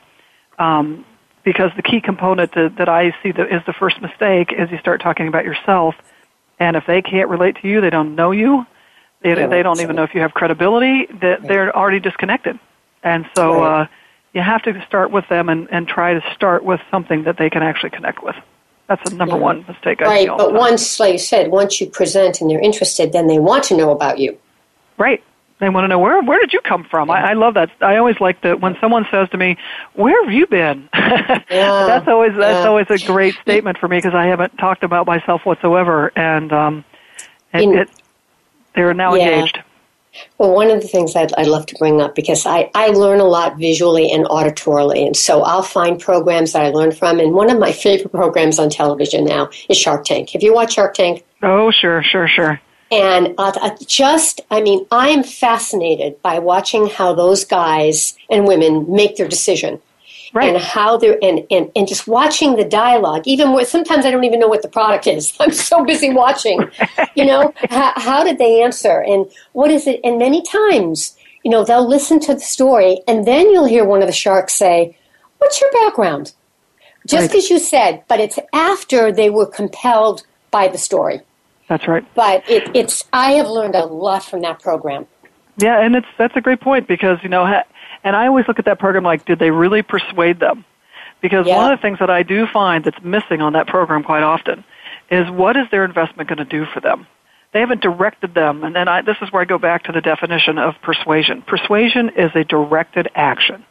Um, 0.57 1.05
because 1.43 1.71
the 1.75 1.83
key 1.83 2.01
component 2.01 2.53
to, 2.53 2.69
that 2.77 2.89
I 2.89 3.15
see 3.21 3.31
that 3.31 3.53
is 3.53 3.61
the 3.67 3.73
first 3.73 4.01
mistake 4.01 4.51
is 4.51 4.71
you 4.71 4.79
start 4.79 5.01
talking 5.01 5.27
about 5.27 5.45
yourself. 5.45 5.95
And 6.59 6.75
if 6.75 6.85
they 6.87 7.01
can't 7.01 7.29
relate 7.29 7.57
to 7.61 7.67
you, 7.67 7.81
they 7.81 7.89
don't 7.89 8.15
know 8.15 8.31
you, 8.31 8.65
they, 9.33 9.47
they 9.47 9.63
don't 9.63 9.81
even 9.81 9.95
know 9.95 10.03
if 10.03 10.13
you 10.13 10.21
have 10.21 10.33
credibility, 10.33 11.07
that 11.21 11.41
they're 11.41 11.75
already 11.75 11.99
disconnected. 11.99 12.59
And 13.03 13.27
so, 13.35 13.63
uh, 13.63 13.87
you 14.35 14.41
have 14.41 14.61
to 14.63 14.85
start 14.85 15.11
with 15.11 15.27
them 15.29 15.47
and, 15.47 15.67
and 15.71 15.87
try 15.87 16.13
to 16.13 16.21
start 16.35 16.63
with 16.63 16.81
something 16.91 17.23
that 17.23 17.37
they 17.37 17.49
can 17.49 17.63
actually 17.63 17.91
connect 17.91 18.21
with. 18.21 18.35
That's 18.87 19.09
the 19.09 19.15
number 19.15 19.35
yeah. 19.37 19.41
one 19.41 19.65
mistake 19.67 20.01
I 20.01 20.05
right. 20.05 20.29
Right, 20.29 20.37
but 20.37 20.53
once, 20.53 20.99
like 20.99 21.13
you 21.13 21.17
said, 21.17 21.49
once 21.49 21.81
you 21.81 21.89
present 21.89 22.41
and 22.41 22.51
they're 22.51 22.59
interested, 22.59 23.13
then 23.13 23.27
they 23.27 23.39
want 23.39 23.63
to 23.65 23.77
know 23.77 23.91
about 23.91 24.19
you. 24.19 24.37
Right. 24.97 25.23
They 25.59 25.69
want 25.69 25.85
to 25.85 25.87
know 25.87 25.99
where 25.99 26.21
where 26.21 26.37
did 26.37 26.51
you 26.51 26.59
come 26.59 26.83
from. 26.83 27.09
I, 27.09 27.29
I 27.29 27.33
love 27.33 27.53
that. 27.53 27.71
I 27.79 27.95
always 27.95 28.19
like 28.19 28.41
that 28.41 28.59
when 28.59 28.75
someone 28.81 29.07
says 29.09 29.29
to 29.29 29.37
me, 29.37 29.55
"Where 29.93 30.21
have 30.25 30.33
you 30.33 30.45
been?" 30.47 30.89
yeah, 30.93 31.39
that's 31.49 32.09
always 32.09 32.35
that's 32.35 32.65
yeah. 32.65 32.67
always 32.67 32.87
a 32.89 32.97
great 33.07 33.35
statement 33.41 33.77
for 33.77 33.87
me 33.87 33.97
because 33.97 34.13
I 34.13 34.25
haven't 34.25 34.57
talked 34.57 34.83
about 34.83 35.07
myself 35.07 35.45
whatsoever, 35.45 36.11
and 36.17 36.51
um, 36.51 36.85
it, 37.53 37.61
In, 37.61 37.77
it, 37.77 37.89
they're 38.75 38.93
now 38.93 39.15
yeah. 39.15 39.29
engaged. 39.29 39.59
Well, 40.37 40.53
one 40.53 40.71
of 40.71 40.81
the 40.81 40.87
things 40.87 41.15
I'd, 41.15 41.33
I'd, 41.35 41.47
love 41.47 41.65
to 41.67 41.75
bring 41.77 42.01
up 42.01 42.15
because 42.15 42.45
I, 42.45 42.69
I 42.73 42.87
learn 42.87 43.19
a 43.19 43.25
lot 43.25 43.57
visually 43.57 44.11
and 44.11 44.25
auditorily, 44.25 45.05
and 45.05 45.15
so 45.15 45.41
I'll 45.41 45.61
find 45.63 45.99
programs 45.99 46.53
that 46.53 46.63
I 46.63 46.69
learn 46.69 46.93
from. 46.93 47.19
And 47.19 47.33
one 47.33 47.49
of 47.49 47.59
my 47.59 47.73
favorite 47.73 48.11
programs 48.11 48.57
on 48.57 48.69
television 48.69 49.25
now 49.25 49.49
is 49.69 49.77
Shark 49.77 50.05
Tank. 50.05 50.29
Have 50.29 50.43
you 50.43 50.53
watched 50.53 50.73
Shark 50.73 50.93
Tank? 50.93 51.25
Oh, 51.43 51.71
sure, 51.71 52.01
sure, 52.01 52.27
sure. 52.27 52.61
And 52.91 53.33
uh, 53.37 53.75
just, 53.85 54.41
I 54.51 54.61
mean, 54.61 54.85
I 54.91 55.09
am 55.09 55.23
fascinated 55.23 56.21
by 56.21 56.39
watching 56.39 56.87
how 56.87 57.13
those 57.13 57.43
guys 57.43 58.15
and 58.29 58.47
women 58.47 58.85
make 58.89 59.17
their 59.17 59.27
decision 59.27 59.81
right. 60.35 60.53
and 60.53 60.63
how 60.63 60.97
they're 60.97 61.17
and, 61.23 61.45
and, 61.49 61.71
and 61.75 61.87
just 61.87 62.07
watching 62.07 62.55
the 62.57 62.65
dialogue 62.65 63.23
even 63.25 63.53
where 63.53 63.65
sometimes 63.65 64.05
i 64.05 64.11
don't 64.11 64.25
even 64.25 64.39
know 64.39 64.47
what 64.47 64.61
the 64.61 64.67
product 64.67 65.07
is. 65.07 65.33
I'm 65.39 65.51
so 65.51 65.83
busy 65.83 66.13
watching 66.13 66.69
you 67.15 67.25
know? 67.25 67.53
How, 67.69 67.93
how 67.95 68.23
did 68.23 68.37
they 68.37 68.61
answer? 68.61 69.01
And 69.01 69.25
what 69.53 69.71
is 69.71 69.87
it? 69.87 69.99
And 70.03 70.19
many 70.19 70.41
times 70.43 71.17
you 71.43 71.51
know 71.51 71.63
they'll 71.63 71.87
listen 71.87 72.19
to 72.21 72.33
the 72.33 72.39
story 72.39 73.01
and 73.07 73.25
then 73.25 73.49
you'll 73.49 73.65
hear 73.65 73.85
one 73.85 74.01
of 74.01 74.07
the 74.07 74.13
sharks 74.13 74.53
say 74.53 74.97
what's 75.39 75.59
your 75.61 75.71
background? 75.71 76.33
Just 77.07 77.29
right. 77.29 77.37
as 77.37 77.49
you 77.49 77.59
said 77.59 78.03
but 78.07 78.19
it's 78.19 78.37
after 78.53 79.11
they 79.11 79.29
were 79.29 79.45
compelled 79.45 80.25
by 80.51 80.67
the 80.67 80.77
story. 80.77 81.21
That's 81.67 81.87
right. 81.87 82.05
But 82.13 82.47
it, 82.49 82.69
it's 82.75 83.03
i 83.13 83.31
have 83.31 83.47
learned 83.47 83.75
a 83.75 83.85
lot 83.85 84.23
from 84.23 84.41
that 84.41 84.59
program. 84.59 85.07
Yeah 85.57 85.83
and 85.83 85.95
it's 85.95 86.07
that's 86.17 86.35
a 86.35 86.41
great 86.41 86.61
point 86.61 86.87
because 86.87 87.17
you 87.23 87.29
know 87.29 87.45
And 88.05 88.15
I 88.15 88.27
always 88.27 88.47
look 88.47 88.59
at 88.59 88.65
that 88.65 88.79
program 88.79 89.03
like, 89.03 89.25
did 89.25 89.39
they 89.39 89.51
really 89.51 89.81
persuade 89.81 90.39
them? 90.39 90.63
Because 91.21 91.47
Yeah. 91.47 91.57
one 91.57 91.73
of 91.73 91.77
the 91.77 91.81
things 91.81 91.99
that 91.99 92.09
I 92.09 92.23
do 92.23 92.45
find 92.47 92.83
that's 92.85 93.01
missing 93.03 93.41
on 93.41 93.53
that 93.53 93.67
program 93.67 94.03
quite 94.03 94.23
often 94.23 94.63
is 95.09 95.29
what 95.29 95.57
is 95.57 95.67
their 95.71 95.83
investment 95.83 96.29
going 96.29 96.37
to 96.37 96.45
do 96.45 96.65
for 96.65 96.79
them? 96.79 97.07
They 97.51 97.61
haven't 97.61 97.81
directed 97.81 98.33
them, 98.33 98.63
and 98.63 98.75
then 98.75 98.87
I, 98.87 99.01
this 99.01 99.17
is 99.21 99.31
where 99.31 99.41
I 99.41 99.45
go 99.45 99.57
back 99.57 99.83
to 99.85 99.91
the 99.91 100.01
definition 100.01 100.57
of 100.57 100.75
persuasion. 100.81 101.41
Persuasion 101.41 102.09
is 102.09 102.31
a 102.35 102.43
directed 102.43 103.09
action. 103.15 103.63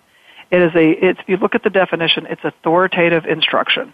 It 0.50 0.62
is 0.62 0.74
a, 0.74 0.90
it's, 0.90 1.20
if 1.20 1.28
you 1.28 1.36
look 1.36 1.54
at 1.54 1.62
the 1.62 1.70
definition, 1.70 2.26
it's 2.26 2.42
authoritative 2.44 3.26
instruction. 3.26 3.92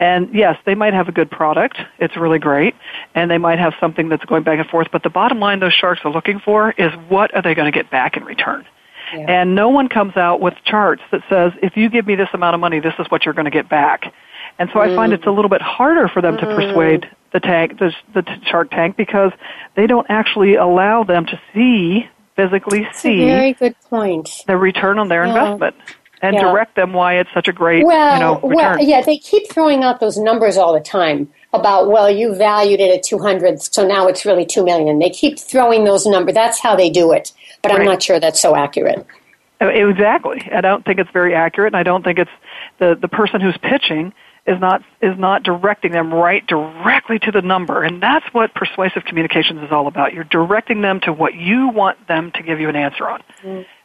And 0.00 0.34
yes, 0.34 0.56
they 0.64 0.74
might 0.74 0.94
have 0.94 1.08
a 1.08 1.12
good 1.12 1.30
product. 1.30 1.78
It's 1.98 2.16
really 2.16 2.38
great. 2.38 2.74
And 3.14 3.30
they 3.30 3.38
might 3.38 3.58
have 3.58 3.74
something 3.80 4.08
that's 4.08 4.24
going 4.24 4.42
back 4.42 4.58
and 4.58 4.68
forth. 4.68 4.88
But 4.90 5.02
the 5.02 5.10
bottom 5.10 5.40
line 5.40 5.60
those 5.60 5.72
sharks 5.72 6.00
are 6.04 6.10
looking 6.10 6.40
for 6.40 6.70
is 6.72 6.90
what 7.08 7.34
are 7.34 7.42
they 7.42 7.54
going 7.54 7.70
to 7.70 7.76
get 7.76 7.90
back 7.90 8.16
in 8.16 8.24
return? 8.24 8.66
Yeah. 9.14 9.26
And 9.28 9.54
no 9.54 9.68
one 9.68 9.88
comes 9.88 10.16
out 10.16 10.40
with 10.40 10.54
charts 10.64 11.02
that 11.12 11.22
says, 11.28 11.52
if 11.62 11.76
you 11.76 11.88
give 11.88 12.06
me 12.06 12.14
this 12.16 12.28
amount 12.32 12.54
of 12.54 12.60
money, 12.60 12.80
this 12.80 12.94
is 12.98 13.06
what 13.10 13.24
you're 13.24 13.34
going 13.34 13.44
to 13.44 13.50
get 13.50 13.68
back. 13.68 14.12
And 14.58 14.70
so 14.72 14.80
I 14.80 14.94
find 14.94 15.12
it's 15.12 15.24
a 15.24 15.26
mm. 15.26 15.36
little 15.36 15.48
bit 15.48 15.62
harder 15.62 16.08
for 16.08 16.20
them 16.22 16.36
to 16.36 16.46
mm. 16.46 16.54
persuade 16.54 17.10
the 17.32 17.40
tank, 17.40 17.78
the, 17.78 17.92
the 18.14 18.22
t- 18.22 18.32
Shark 18.46 18.70
Tank, 18.70 18.96
because 18.96 19.32
they 19.74 19.86
don't 19.86 20.06
actually 20.08 20.54
allow 20.54 21.02
them 21.02 21.26
to 21.26 21.40
see, 21.52 22.08
physically 22.36 22.82
That's 22.82 22.98
a 22.98 23.00
see, 23.00 23.24
very 23.24 23.52
good 23.54 23.74
point. 23.90 24.30
the 24.46 24.56
return 24.56 24.98
on 24.98 25.08
their 25.08 25.24
Yeah. 25.24 25.30
investment 25.30 25.74
and 26.22 26.34
Yeah. 26.36 26.42
direct 26.42 26.76
them 26.76 26.92
why 26.92 27.14
it's 27.14 27.30
such 27.34 27.48
a 27.48 27.52
great, 27.52 27.84
Well, 27.84 28.14
you 28.14 28.20
know, 28.20 28.34
return. 28.36 28.54
well, 28.54 28.78
yeah, 28.80 29.00
they 29.00 29.18
keep 29.18 29.50
throwing 29.50 29.82
out 29.82 29.98
those 30.00 30.16
numbers 30.16 30.56
all 30.56 30.72
the 30.72 30.80
time 30.80 31.28
about 31.52 31.88
well, 31.88 32.08
you 32.10 32.34
valued 32.34 32.80
it 32.80 32.90
at 32.94 33.02
two 33.02 33.18
hundred, 33.18 33.60
so 33.62 33.86
now 33.86 34.06
it's 34.06 34.24
really 34.24 34.44
two 34.46 34.64
million. 34.64 34.98
They 34.98 35.10
keep 35.10 35.38
throwing 35.38 35.84
those 35.84 36.06
numbers. 36.06 36.34
That's 36.34 36.60
how 36.60 36.76
they 36.76 36.90
do 36.90 37.12
it, 37.12 37.32
but 37.64 37.80
I'm 37.80 37.84
not 37.84 38.02
sure 38.02 38.20
that's 38.20 38.40
so 38.40 38.54
accurate. 38.54 39.06
Uh, 39.60 39.66
Exactly. 39.66 40.48
I 40.52 40.60
don't 40.60 40.84
think 40.84 40.98
it's 40.98 41.10
very 41.10 41.34
accurate, 41.34 41.72
and 41.72 41.76
I 41.76 41.82
don't 41.82 42.04
think 42.04 42.18
it's 42.18 42.30
the 42.78 42.96
the 43.00 43.08
person 43.08 43.40
who's 43.40 43.56
pitching 43.58 44.12
is 44.46 44.60
not 44.60 44.82
is 45.00 45.16
not 45.18 45.42
directing 45.42 45.92
them 45.92 46.12
right 46.12 46.46
directly 46.46 47.18
to 47.20 47.30
the 47.30 47.40
number, 47.40 47.82
and 47.82 48.02
that's 48.02 48.26
what 48.34 48.52
persuasive 48.54 49.04
communications 49.04 49.62
is 49.62 49.72
all 49.72 49.86
about. 49.86 50.12
You're 50.12 50.24
directing 50.24 50.82
them 50.82 51.00
to 51.00 51.12
what 51.12 51.34
you 51.34 51.68
want 51.68 52.06
them 52.08 52.30
to 52.32 52.42
give 52.42 52.60
you 52.60 52.68
an 52.68 52.76
answer 52.76 53.08
on, 53.08 53.22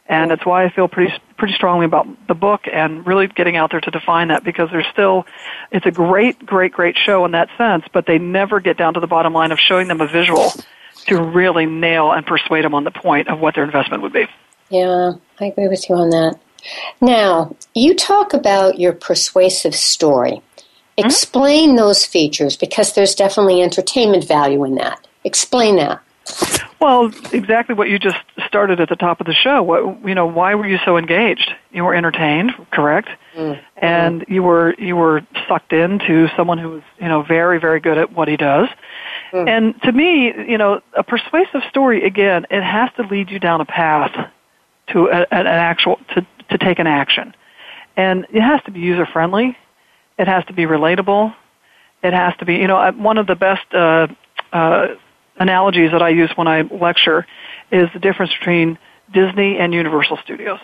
and 0.06 0.30
that's 0.30 0.44
why 0.44 0.64
I 0.64 0.70
feel 0.70 0.88
pretty 0.88 1.14
pretty 1.38 1.54
strongly 1.54 1.86
about 1.86 2.06
the 2.28 2.34
book 2.34 2.62
and 2.70 3.06
really 3.06 3.26
getting 3.28 3.56
out 3.56 3.70
there 3.70 3.80
to 3.80 3.90
define 3.90 4.28
that 4.28 4.44
because 4.44 4.68
there's 4.70 4.86
still 4.92 5.24
it's 5.70 5.86
a 5.86 5.90
great 5.90 6.44
great 6.44 6.72
great 6.72 6.96
show 6.98 7.24
in 7.24 7.30
that 7.30 7.48
sense, 7.56 7.84
but 7.92 8.04
they 8.06 8.18
never 8.18 8.60
get 8.60 8.76
down 8.76 8.94
to 8.94 9.00
the 9.00 9.06
bottom 9.06 9.32
line 9.32 9.52
of 9.52 9.58
showing 9.58 9.88
them 9.88 10.00
a 10.02 10.06
visual 10.06 10.52
to 11.06 11.22
really 11.22 11.66
nail 11.66 12.12
and 12.12 12.26
persuade 12.26 12.64
them 12.64 12.74
on 12.74 12.84
the 12.84 12.90
point 12.90 13.28
of 13.28 13.40
what 13.40 13.54
their 13.54 13.64
investment 13.64 14.02
would 14.02 14.12
be. 14.12 14.26
Yeah, 14.68 15.12
I 15.40 15.46
agree 15.46 15.68
with 15.68 15.88
you 15.88 15.96
on 15.96 16.10
that. 16.10 16.38
Now, 17.00 17.56
you 17.74 17.94
talk 17.94 18.34
about 18.34 18.78
your 18.78 18.92
persuasive 18.92 19.74
story. 19.74 20.42
Hmm? 20.98 21.06
Explain 21.06 21.76
those 21.76 22.04
features 22.04 22.56
because 22.56 22.92
there's 22.92 23.14
definitely 23.14 23.62
entertainment 23.62 24.26
value 24.26 24.64
in 24.64 24.74
that. 24.76 25.06
Explain 25.24 25.76
that. 25.76 26.00
Well, 26.80 27.12
exactly 27.32 27.74
what 27.74 27.88
you 27.88 27.98
just 27.98 28.16
started 28.46 28.80
at 28.80 28.88
the 28.88 28.96
top 28.96 29.20
of 29.20 29.26
the 29.26 29.34
show. 29.34 29.62
What 29.62 30.06
you 30.06 30.14
know, 30.14 30.26
why 30.26 30.54
were 30.54 30.66
you 30.66 30.78
so 30.84 30.96
engaged? 30.96 31.52
You 31.72 31.84
were 31.84 31.94
entertained, 31.94 32.52
correct? 32.70 33.08
Mm-hmm. 33.34 33.60
And 33.76 34.24
you 34.28 34.42
were 34.42 34.74
you 34.78 34.96
were 34.96 35.22
sucked 35.46 35.72
into 35.72 36.28
someone 36.36 36.58
who 36.58 36.70
was 36.70 36.82
you 36.98 37.08
know 37.08 37.22
very 37.22 37.60
very 37.60 37.80
good 37.80 37.98
at 37.98 38.12
what 38.12 38.28
he 38.28 38.36
does. 38.36 38.68
And 39.48 39.80
to 39.82 39.92
me, 39.92 40.32
you 40.48 40.58
know, 40.58 40.80
a 40.96 41.02
persuasive 41.02 41.62
story 41.68 42.04
again, 42.04 42.46
it 42.50 42.62
has 42.62 42.90
to 42.96 43.02
lead 43.02 43.30
you 43.30 43.38
down 43.38 43.60
a 43.60 43.64
path 43.64 44.12
to 44.88 45.06
a, 45.06 45.26
an 45.32 45.46
actual 45.46 45.98
to 46.14 46.26
to 46.50 46.58
take 46.58 46.78
an 46.78 46.86
action, 46.86 47.34
and 47.96 48.26
it 48.32 48.42
has 48.42 48.60
to 48.64 48.70
be 48.72 48.80
user 48.80 49.06
friendly. 49.06 49.56
It 50.18 50.26
has 50.26 50.44
to 50.46 50.52
be 50.52 50.64
relatable. 50.64 51.34
It 52.02 52.12
has 52.12 52.34
to 52.38 52.44
be, 52.44 52.56
you 52.56 52.66
know, 52.66 52.90
one 52.92 53.18
of 53.18 53.26
the 53.26 53.36
best 53.36 53.62
uh, 53.72 54.08
uh, 54.52 54.88
analogies 55.38 55.92
that 55.92 56.02
I 56.02 56.10
use 56.10 56.30
when 56.34 56.48
I 56.48 56.62
lecture 56.62 57.26
is 57.70 57.88
the 57.92 58.00
difference 58.00 58.32
between 58.38 58.78
Disney 59.12 59.58
and 59.58 59.72
Universal 59.72 60.18
Studios. 60.24 60.60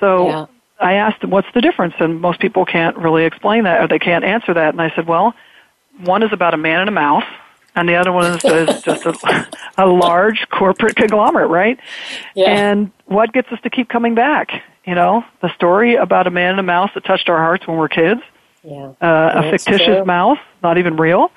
So 0.00 0.28
Yeah. 0.28 0.46
I 0.80 0.94
asked 0.94 1.20
them, 1.22 1.30
what's 1.30 1.48
the 1.54 1.60
difference? 1.60 1.94
And 1.98 2.20
most 2.20 2.38
people 2.40 2.64
can't 2.64 2.96
really 2.96 3.24
explain 3.24 3.64
that 3.64 3.80
or 3.80 3.88
they 3.88 3.98
can't 3.98 4.24
answer 4.24 4.52
that. 4.54 4.74
And 4.74 4.80
I 4.80 4.92
said, 4.94 5.06
well, 5.06 5.34
one 6.04 6.22
is 6.22 6.32
about 6.32 6.54
a 6.54 6.58
man 6.58 6.80
and 6.80 6.88
a 6.88 6.92
mouse, 6.92 7.24
and 7.76 7.88
the 7.88 7.94
other 7.94 8.10
one 8.12 8.32
is, 8.32 8.44
is 8.44 8.82
just 8.82 9.06
a, 9.06 9.48
a 9.78 9.86
large 9.86 10.46
corporate 10.50 10.96
conglomerate, 10.96 11.50
right? 11.50 11.78
Yeah. 12.34 12.50
And 12.50 12.90
what 13.04 13.32
gets 13.32 13.52
us 13.52 13.60
to 13.62 13.70
keep 13.70 13.88
coming 13.88 14.14
back? 14.14 14.50
You 14.84 14.94
know, 14.94 15.24
the 15.42 15.52
story 15.54 15.94
about 15.96 16.26
a 16.26 16.30
man 16.30 16.50
and 16.52 16.60
a 16.60 16.62
mouse 16.64 16.90
that 16.94 17.04
touched 17.04 17.28
our 17.28 17.38
hearts 17.38 17.66
when 17.66 17.76
we 17.76 17.80
were 17.80 17.88
kids, 17.88 18.20
Yeah. 18.64 18.92
uh, 19.00 19.42
a 19.44 19.50
fictitious 19.50 19.86
true. 19.86 20.04
mouse, 20.04 20.38
not 20.62 20.78
even 20.78 20.96
real 20.96 21.30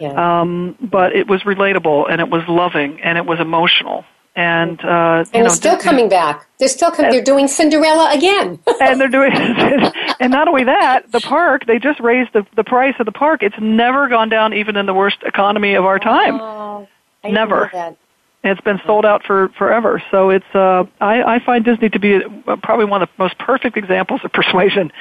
Yeah. 0.00 0.40
um, 0.40 0.76
but 0.80 1.14
it 1.14 1.28
was 1.28 1.42
relatable 1.42 2.10
and 2.10 2.20
it 2.20 2.28
was 2.28 2.42
loving 2.48 3.00
and 3.02 3.16
it 3.18 3.26
was 3.26 3.40
emotional 3.40 4.04
and 4.36 4.80
uh, 4.84 5.24
you 5.26 5.30
and 5.32 5.32
know 5.32 5.46
it's 5.46 5.54
still 5.54 5.76
coming 5.76 6.08
back. 6.08 6.46
They're 6.58 6.68
still 6.68 6.90
coming. 6.90 7.10
They're 7.10 7.22
doing 7.22 7.46
Cinderella 7.48 8.12
again. 8.12 8.58
and 8.80 9.00
they're 9.00 9.08
doing 9.08 9.32
and 10.20 10.30
not 10.32 10.48
only 10.48 10.64
that 10.64 11.10
the 11.12 11.20
park 11.20 11.66
they 11.66 11.78
just 11.78 12.00
raised 12.00 12.32
the 12.32 12.46
the 12.56 12.64
price 12.64 12.94
of 12.98 13.06
the 13.06 13.12
park 13.12 13.42
it's 13.42 13.56
never 13.60 14.08
gone 14.08 14.28
down 14.28 14.52
even 14.54 14.76
in 14.76 14.86
the 14.86 14.94
worst 14.94 15.18
economy 15.24 15.74
of 15.74 15.84
our 15.84 15.98
time 15.98 16.40
Oh, 16.40 16.88
Never. 17.24 17.70
know 17.72 17.96
it's 18.42 18.60
been 18.60 18.80
sold 18.86 19.06
out 19.06 19.22
for 19.24 19.48
forever 19.56 20.02
so 20.10 20.30
it's 20.30 20.44
uh 20.54 20.84
i 21.00 21.36
i 21.36 21.38
find 21.44 21.64
disney 21.64 21.88
to 21.88 21.98
be 21.98 22.16
uh, 22.46 22.56
probably 22.62 22.84
one 22.84 23.02
of 23.02 23.08
the 23.16 23.22
most 23.24 23.38
perfect 23.38 23.76
examples 23.76 24.20
of 24.24 24.32
persuasion 24.40 24.92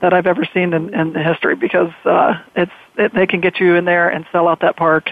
that 0.00 0.12
i've 0.12 0.26
ever 0.26 0.44
seen 0.52 0.72
in 0.74 0.92
in 0.92 1.14
history 1.14 1.54
because 1.54 1.92
uh 2.04 2.34
it's 2.56 2.72
it, 2.96 3.14
they 3.14 3.26
can 3.26 3.40
get 3.40 3.60
you 3.60 3.76
in 3.76 3.84
there 3.84 4.08
and 4.08 4.26
sell 4.32 4.48
out 4.48 4.60
that 4.60 4.76
park 4.76 5.10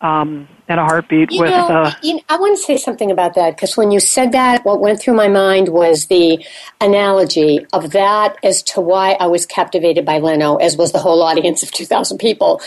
um 0.00 0.46
in 0.68 0.78
a 0.78 0.84
heartbeat 0.84 1.30
You 1.30 1.42
with 1.42 1.48
know, 1.48 1.70
uh 1.70 1.92
you 2.02 2.14
know, 2.14 2.20
I 2.28 2.38
want 2.38 2.56
to 2.56 2.62
say 2.62 2.76
something 2.78 3.10
about 3.10 3.34
that 3.34 3.56
because 3.56 3.76
when 3.76 3.90
you 3.90 4.00
said 4.00 4.32
that, 4.32 4.64
what 4.64 4.80
went 4.80 5.00
through 5.00 5.14
my 5.14 5.28
mind 5.28 5.70
was 5.70 6.06
the 6.06 6.44
analogy 6.80 7.66
of 7.72 7.92
that 7.92 8.38
as 8.44 8.62
to 8.64 8.80
why 8.80 9.12
I 9.20 9.26
was 9.26 9.46
captivated 9.46 10.06
by 10.06 10.20
Leno, 10.20 10.56
as 10.56 10.76
was 10.76 10.92
the 10.92 11.00
whole 11.00 11.22
audience 11.22 11.64
of 11.64 11.72
2,000 11.72 12.18
people. 12.18 12.62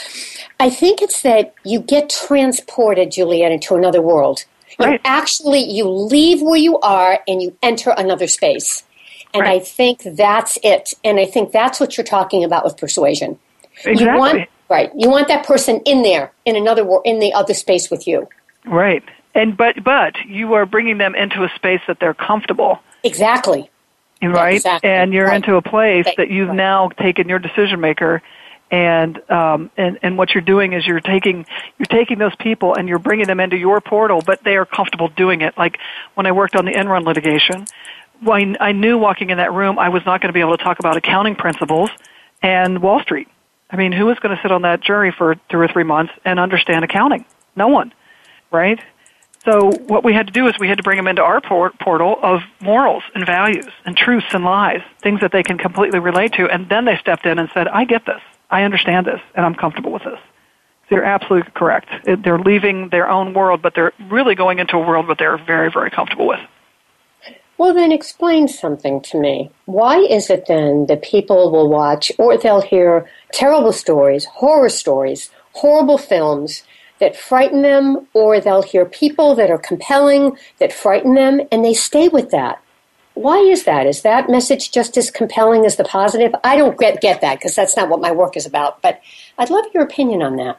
I 0.60 0.70
think 0.70 1.01
it's 1.01 1.24
that 1.24 1.55
you 1.63 1.81
get 1.81 2.10
transported, 2.10 3.12
Juliet, 3.12 3.51
into 3.51 3.75
another 3.75 4.01
world. 4.01 4.46
You 4.79 4.88
Right. 4.88 5.01
actually, 5.05 5.62
you 5.72 5.89
leave 5.89 6.41
where 6.41 6.60
you 6.60 6.79
are 6.79 7.20
and 7.27 7.41
you 7.41 7.58
enter 7.63 7.91
another 7.98 8.27
space. 8.27 8.84
And 9.34 9.48
I 9.48 9.60
think 9.60 10.01
that's 10.03 10.58
it. 10.63 10.93
And 11.03 11.20
I 11.20 11.25
think 11.25 11.53
that's 11.53 11.79
what 11.79 11.98
you're 11.98 12.05
talking 12.05 12.43
about 12.43 12.65
with 12.65 12.77
persuasion. 12.77 13.39
exactly 13.86 14.00
You 14.00 14.10
want 14.10 14.46
right. 14.71 14.89
You 14.95 15.09
want 15.09 15.27
that 15.27 15.45
person 15.45 15.81
in 15.85 16.01
there, 16.01 16.31
in 16.45 16.55
another 16.55 16.87
in 17.05 17.19
the 17.19 17.33
other 17.33 17.53
space 17.53 17.91
with 17.91 18.07
you. 18.07 18.27
Right. 18.65 19.03
And 19.35 19.55
but 19.55 19.83
but 19.83 20.15
you 20.25 20.53
are 20.53 20.65
bringing 20.65 20.97
them 20.97 21.13
into 21.15 21.43
a 21.43 21.49
space 21.55 21.81
that 21.87 21.99
they're 21.99 22.13
comfortable, 22.13 22.79
Exactly. 23.03 23.69
right? 24.23 24.55
exactly. 24.55 24.89
And 24.89 25.13
you're 25.13 25.27
Right. 25.27 25.35
into 25.35 25.55
a 25.55 25.61
place 25.61 26.07
that 26.17 26.29
you've 26.29 26.49
Right. 26.49 26.55
now 26.57 26.89
taken 26.89 27.29
your 27.29 27.39
decision 27.39 27.79
maker 27.81 28.21
and 28.71 29.19
um 29.29 29.69
and 29.77 29.99
and 30.01 30.17
what 30.17 30.33
you're 30.33 30.41
doing 30.55 30.71
is 30.73 30.87
you're 30.87 31.01
taking 31.01 31.45
you're 31.77 31.85
taking 31.99 32.17
those 32.19 32.35
people 32.35 32.73
and 32.75 32.87
you're 32.87 32.99
bringing 32.99 33.27
them 33.27 33.39
into 33.41 33.57
your 33.57 33.81
portal, 33.81 34.21
but 34.25 34.43
they 34.43 34.55
are 34.55 34.65
comfortable 34.65 35.09
doing 35.09 35.41
it. 35.41 35.57
Like 35.57 35.77
when 36.15 36.25
I 36.25 36.31
worked 36.31 36.55
on 36.55 36.63
the 36.65 36.71
Enron 36.71 37.03
litigation, 37.05 37.65
when 38.21 38.55
I 38.61 38.71
knew 38.71 38.97
walking 38.97 39.29
in 39.29 39.37
that 39.37 39.51
room 39.53 39.77
I 39.79 39.89
was 39.89 40.05
not 40.05 40.21
going 40.21 40.29
to 40.29 40.33
be 40.33 40.39
able 40.39 40.57
to 40.57 40.63
talk 40.63 40.79
about 40.79 40.95
accounting 40.95 41.35
principles 41.35 41.89
and 42.41 42.81
Wall 42.81 43.01
Street. 43.01 43.27
I 43.71 43.77
mean, 43.77 43.91
who 43.91 44.09
is 44.09 44.19
going 44.19 44.35
to 44.35 44.41
sit 44.41 44.51
on 44.51 44.63
that 44.63 44.81
jury 44.81 45.11
for 45.17 45.35
two 45.49 45.57
or 45.57 45.67
three 45.67 45.83
months 45.83 46.13
and 46.25 46.39
understand 46.39 46.83
accounting? 46.83 47.25
No 47.55 47.69
one, 47.69 47.93
right? 48.51 48.79
So 49.45 49.71
what 49.87 50.03
we 50.03 50.13
had 50.13 50.27
to 50.27 50.33
do 50.33 50.47
is 50.47 50.53
we 50.59 50.67
had 50.67 50.77
to 50.77 50.83
bring 50.83 50.97
them 50.97 51.07
into 51.07 51.23
our 51.23 51.41
port- 51.41 51.79
portal 51.79 52.19
of 52.21 52.41
morals 52.59 53.03
and 53.15 53.25
values 53.25 53.65
and 53.85 53.97
truths 53.97 54.27
and 54.33 54.43
lies, 54.43 54.81
things 55.01 55.21
that 55.21 55.31
they 55.31 55.41
can 55.41 55.57
completely 55.57 55.99
relate 55.99 56.33
to. 56.33 56.47
And 56.47 56.69
then 56.69 56.85
they 56.85 56.97
stepped 56.97 57.25
in 57.25 57.39
and 57.39 57.49
said, 57.53 57.67
"I 57.67 57.85
get 57.85 58.05
this. 58.05 58.21
I 58.51 58.63
understand 58.63 59.07
this, 59.07 59.21
and 59.33 59.45
I'm 59.45 59.55
comfortable 59.55 59.91
with 59.91 60.03
this." 60.03 60.19
So 60.89 60.95
you're 60.95 61.05
absolutely 61.05 61.49
correct. 61.55 61.89
They're 62.05 62.37
leaving 62.37 62.89
their 62.89 63.09
own 63.09 63.33
world, 63.33 63.61
but 63.61 63.73
they're 63.73 63.93
really 64.09 64.35
going 64.35 64.59
into 64.59 64.77
a 64.77 64.85
world 64.85 65.07
that 65.07 65.17
they're 65.17 65.37
very, 65.37 65.71
very 65.71 65.89
comfortable 65.89 66.27
with. 66.27 66.41
Well, 67.61 67.75
then 67.75 67.91
explain 67.91 68.47
something 68.47 69.01
to 69.01 69.19
me. 69.19 69.51
Why 69.65 69.99
is 69.99 70.31
it 70.31 70.47
then 70.47 70.87
that 70.87 71.03
people 71.03 71.51
will 71.51 71.69
watch 71.69 72.11
or 72.17 72.35
they'll 72.35 72.61
hear 72.61 73.07
terrible 73.31 73.71
stories, 73.71 74.25
horror 74.25 74.67
stories, 74.67 75.29
horrible 75.53 75.99
films 75.99 76.63
that 76.97 77.15
frighten 77.15 77.61
them, 77.61 78.07
or 78.15 78.41
they'll 78.41 78.63
hear 78.63 78.85
people 78.85 79.35
that 79.35 79.51
are 79.51 79.59
compelling 79.59 80.35
that 80.57 80.73
frighten 80.73 81.13
them, 81.13 81.39
and 81.51 81.63
they 81.63 81.75
stay 81.75 82.07
with 82.07 82.31
that? 82.31 82.63
Why 83.13 83.37
is 83.37 83.65
that? 83.65 83.85
Is 83.85 84.01
that 84.01 84.27
message 84.27 84.71
just 84.71 84.97
as 84.97 85.11
compelling 85.11 85.63
as 85.63 85.75
the 85.75 85.83
positive? 85.83 86.33
I 86.43 86.57
don't 86.57 86.79
get, 86.79 86.99
get 86.99 87.21
that 87.21 87.37
because 87.37 87.53
that's 87.53 87.77
not 87.77 87.89
what 87.89 88.01
my 88.01 88.11
work 88.11 88.35
is 88.35 88.47
about, 88.47 88.81
but 88.81 89.01
I'd 89.37 89.51
love 89.51 89.65
your 89.71 89.83
opinion 89.83 90.23
on 90.23 90.35
that. 90.37 90.57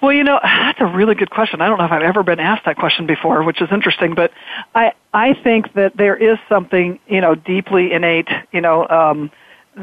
Well, 0.00 0.12
you 0.12 0.24
know, 0.24 0.38
that's 0.42 0.80
a 0.80 0.86
really 0.86 1.14
good 1.14 1.30
question. 1.30 1.60
I 1.60 1.68
don't 1.68 1.78
know 1.78 1.84
if 1.84 1.92
I've 1.92 2.02
ever 2.02 2.22
been 2.22 2.40
asked 2.40 2.64
that 2.66 2.76
question 2.76 3.06
before, 3.06 3.42
which 3.42 3.60
is 3.60 3.68
interesting, 3.72 4.14
but 4.14 4.32
I 4.74 4.92
I 5.12 5.34
think 5.34 5.72
that 5.74 5.96
there 5.96 6.16
is 6.16 6.38
something, 6.48 7.00
you 7.08 7.20
know, 7.20 7.34
deeply 7.34 7.92
innate, 7.92 8.28
you 8.52 8.60
know, 8.60 8.86
um 8.88 9.30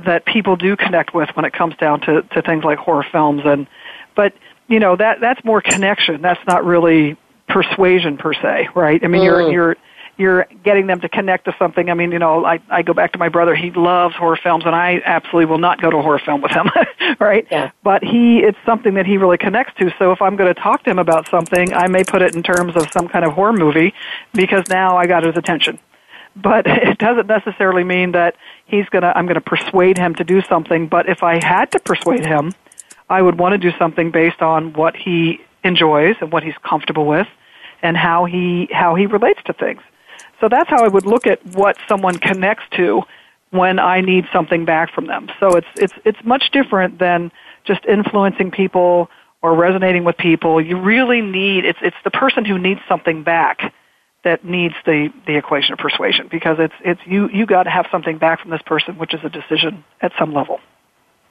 that 0.06 0.26
people 0.26 0.58
do 0.58 0.76
connect 0.76 1.14
with 1.14 1.30
when 1.36 1.46
it 1.46 1.54
comes 1.54 1.76
down 1.78 2.02
to 2.02 2.22
to 2.22 2.42
things 2.42 2.64
like 2.64 2.78
horror 2.78 3.06
films 3.12 3.42
and 3.46 3.68
but 4.16 4.34
you 4.68 4.80
know, 4.80 4.96
that 4.96 5.20
that's 5.20 5.44
more 5.44 5.62
connection. 5.62 6.22
That's 6.22 6.46
not 6.48 6.66
really 6.66 7.18
persuasion 7.48 8.18
per 8.18 8.34
se, 8.34 8.70
right? 8.74 9.04
I 9.04 9.08
mean, 9.08 9.22
mm. 9.22 9.26
you're 9.26 9.52
you're 9.52 9.78
you're 10.18 10.48
getting 10.64 10.88
them 10.88 11.02
to 11.02 11.10
connect 11.10 11.46
to 11.46 11.56
something. 11.60 11.90
I 11.90 11.94
mean, 11.94 12.12
you 12.12 12.20
know, 12.20 12.46
I 12.46 12.60
I 12.70 12.82
go 12.82 12.94
back 12.94 13.12
to 13.14 13.20
my 13.20 13.30
brother. 13.30 13.56
He 13.56 13.72
loves 13.72 14.16
horror 14.16 14.40
films, 14.42 14.64
and 14.66 14.74
I 14.74 15.02
absolutely 15.04 15.46
will 15.46 15.58
not 15.58 15.82
go 15.82 15.90
to 15.90 15.98
a 15.98 16.02
horror 16.02 16.20
film 16.20 16.42
with 16.42 16.52
him, 16.52 16.70
right? 17.20 17.46
Yeah. 17.52 17.72
But 17.84 18.04
he, 18.04 18.40
it's 18.40 18.58
something 18.66 18.94
that 18.94 19.06
he 19.06 19.18
really 19.18 19.38
connects 19.38 19.74
to. 19.80 19.94
So 20.00 20.12
if 20.12 20.22
I'm 20.22 20.36
going 20.36 20.54
to 20.54 20.60
talk 20.60 20.84
to 20.84 20.90
him 20.90 21.00
about 21.00 21.30
something, 21.30 21.74
I 21.74 21.88
may 21.88 22.04
put 22.04 22.22
it 22.22 22.36
in 22.36 22.44
terms 22.44 22.76
of 22.76 22.90
some 22.92 23.08
kind 23.08 23.26
of 23.26 23.34
horror 23.34 23.54
movie 23.54 23.94
because 24.34 24.68
now 24.70 24.98
I 24.98 25.06
got 25.06 25.24
his 25.26 25.36
attention. 25.36 25.80
But 26.36 26.66
it 26.68 26.98
doesn't 26.98 27.28
necessarily 27.28 27.84
mean 27.84 28.14
that 28.14 28.36
he's 28.66 28.88
gonna. 28.90 29.12
I'm 29.16 29.26
going 29.26 29.36
to 29.36 29.42
persuade 29.42 29.98
him 29.98 30.16
to 30.16 30.24
do 30.24 30.42
something. 30.44 30.88
But 30.88 31.10
if 31.10 31.24
I 31.24 31.44
had 31.44 31.72
to 31.72 31.80
persuade 31.80 32.26
him, 32.26 32.54
I 33.10 33.22
would 33.22 33.38
want 33.38 33.52
to 33.54 33.58
do 33.58 33.76
something 33.78 34.12
based 34.12 34.42
on 34.42 34.74
what 34.74 34.96
he 34.96 35.42
enjoys 35.64 36.16
and 36.22 36.32
what 36.32 36.44
he's 36.44 36.58
comfortable 36.64 37.06
with, 37.06 37.28
and 37.82 37.98
how 37.98 38.24
he 38.26 38.70
how 38.72 38.96
he 38.96 39.08
relates 39.08 39.42
to 39.46 39.54
things. 39.54 39.82
So 40.40 40.50
that's 40.50 40.70
how 40.70 40.84
I 40.84 40.88
would 40.88 41.06
look 41.06 41.28
at 41.28 41.46
what 41.56 41.78
someone 41.88 42.18
connects 42.18 42.64
to 42.78 43.04
when 43.52 43.80
I 43.80 44.02
need 44.02 44.26
something 44.34 44.66
back 44.66 44.94
from 44.94 45.08
them. 45.08 45.30
So 45.40 45.56
it's 45.56 45.68
it's 45.76 45.94
it's 46.04 46.20
much 46.24 46.52
different 46.52 47.00
than 47.00 47.32
just 47.64 47.86
influencing 47.86 48.52
people 48.52 49.10
or 49.42 49.56
resonating 49.56 50.04
with 50.04 50.18
people. 50.18 50.60
You 50.60 50.80
really 50.80 51.22
need 51.22 51.66
it's 51.66 51.80
it's 51.82 51.98
the 52.04 52.12
person 52.12 52.46
who 52.46 52.58
needs 52.58 52.82
something 52.88 53.24
back 53.24 53.74
that 54.24 54.44
needs 54.44 54.76
the 54.86 55.14
the 55.26 55.38
equation 55.38 55.74
of 55.74 55.80
persuasion 55.80 56.28
because 56.30 56.58
it's 56.60 56.74
it's 56.84 57.02
you 57.06 57.30
you 57.30 57.46
got 57.46 57.64
to 57.64 57.70
have 57.70 57.86
something 57.92 58.18
back 58.18 58.42
from 58.42 58.52
this 58.52 58.62
person, 58.64 58.98
which 58.98 59.14
is 59.14 59.22
a 59.24 59.30
decision 59.30 59.84
at 60.02 60.12
some 60.20 60.34
level. 60.34 60.60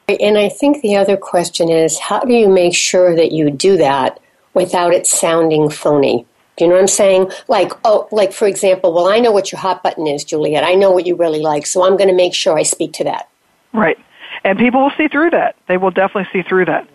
And 0.09 0.37
I 0.37 0.49
think 0.49 0.83
the 0.83 0.97
other 0.97 1.17
question 1.17 1.71
is 1.71 1.99
how 1.99 2.21
do 2.21 2.33
you 2.33 2.49
make 2.49 2.75
sure 2.75 3.17
that 3.17 3.33
you 3.33 3.51
do 3.51 3.77
that 3.79 4.21
without 4.55 4.95
it 4.95 5.07
sounding 5.07 5.71
phony? 5.71 6.27
Do 6.57 6.65
you 6.65 6.69
know 6.69 6.77
what 6.77 6.83
I'm 6.83 6.89
saying? 6.89 7.31
Like, 7.49 7.73
oh, 7.85 8.09
like 8.13 8.33
for 8.33 8.47
example, 8.47 8.93
well, 8.93 9.09
I 9.09 9.19
know 9.19 9.33
what 9.33 9.51
your 9.51 9.61
hot 9.61 9.83
button 9.83 10.07
is, 10.07 10.25
Juliet. 10.25 10.63
I 10.63 10.75
know 10.75 10.91
what 10.91 11.07
you 11.07 11.17
really 11.17 11.41
like, 11.41 11.67
so 11.67 11.85
I'm 11.85 11.97
going 11.97 12.09
to 12.09 12.15
make 12.15 12.35
sure 12.35 12.57
I 12.57 12.63
speak 12.63 12.93
to 12.95 13.05
that. 13.05 13.29
Right, 13.73 13.99
and 14.45 14.59
people 14.59 14.83
will 14.83 14.93
see 14.97 15.09
through 15.09 15.31
that. 15.31 15.57
They 15.67 15.77
will 15.77 15.91
definitely 15.91 16.29
see 16.33 16.47
through 16.49 16.67
that. 16.67 16.89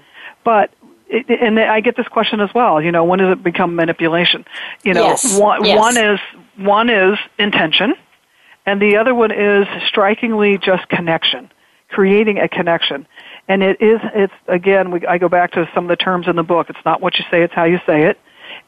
But 0.45 0.71
it, 1.09 1.29
and 1.41 1.59
I 1.59 1.81
get 1.81 1.97
this 1.97 2.07
question 2.07 2.39
as 2.39 2.49
well. 2.55 2.81
You 2.81 2.91
know, 2.91 3.03
when 3.03 3.19
does 3.19 3.33
it 3.33 3.43
become 3.43 3.75
manipulation? 3.75 4.45
You 4.83 4.93
know, 4.93 5.03
yes. 5.03 5.37
one, 5.37 5.65
yes. 5.65 5.77
one 5.77 5.97
is 5.97 6.19
one 6.55 6.89
is 6.89 7.19
intention, 7.37 7.95
and 8.65 8.81
the 8.81 8.95
other 8.95 9.13
one 9.13 9.31
is 9.31 9.67
strikingly 9.87 10.57
just 10.57 10.87
connection, 10.87 11.51
creating 11.89 12.39
a 12.39 12.47
connection. 12.47 13.07
And 13.49 13.61
it 13.61 13.81
is, 13.81 13.99
it's 14.13 14.33
again, 14.47 14.91
we, 14.91 15.05
I 15.05 15.17
go 15.17 15.27
back 15.27 15.51
to 15.53 15.69
some 15.75 15.85
of 15.85 15.89
the 15.89 15.97
terms 15.97 16.27
in 16.29 16.37
the 16.37 16.43
book. 16.43 16.69
It's 16.69 16.85
not 16.85 17.01
what 17.01 17.19
you 17.19 17.25
say; 17.29 17.41
it's 17.41 17.53
how 17.53 17.65
you 17.65 17.79
say 17.85 18.03
it 18.03 18.17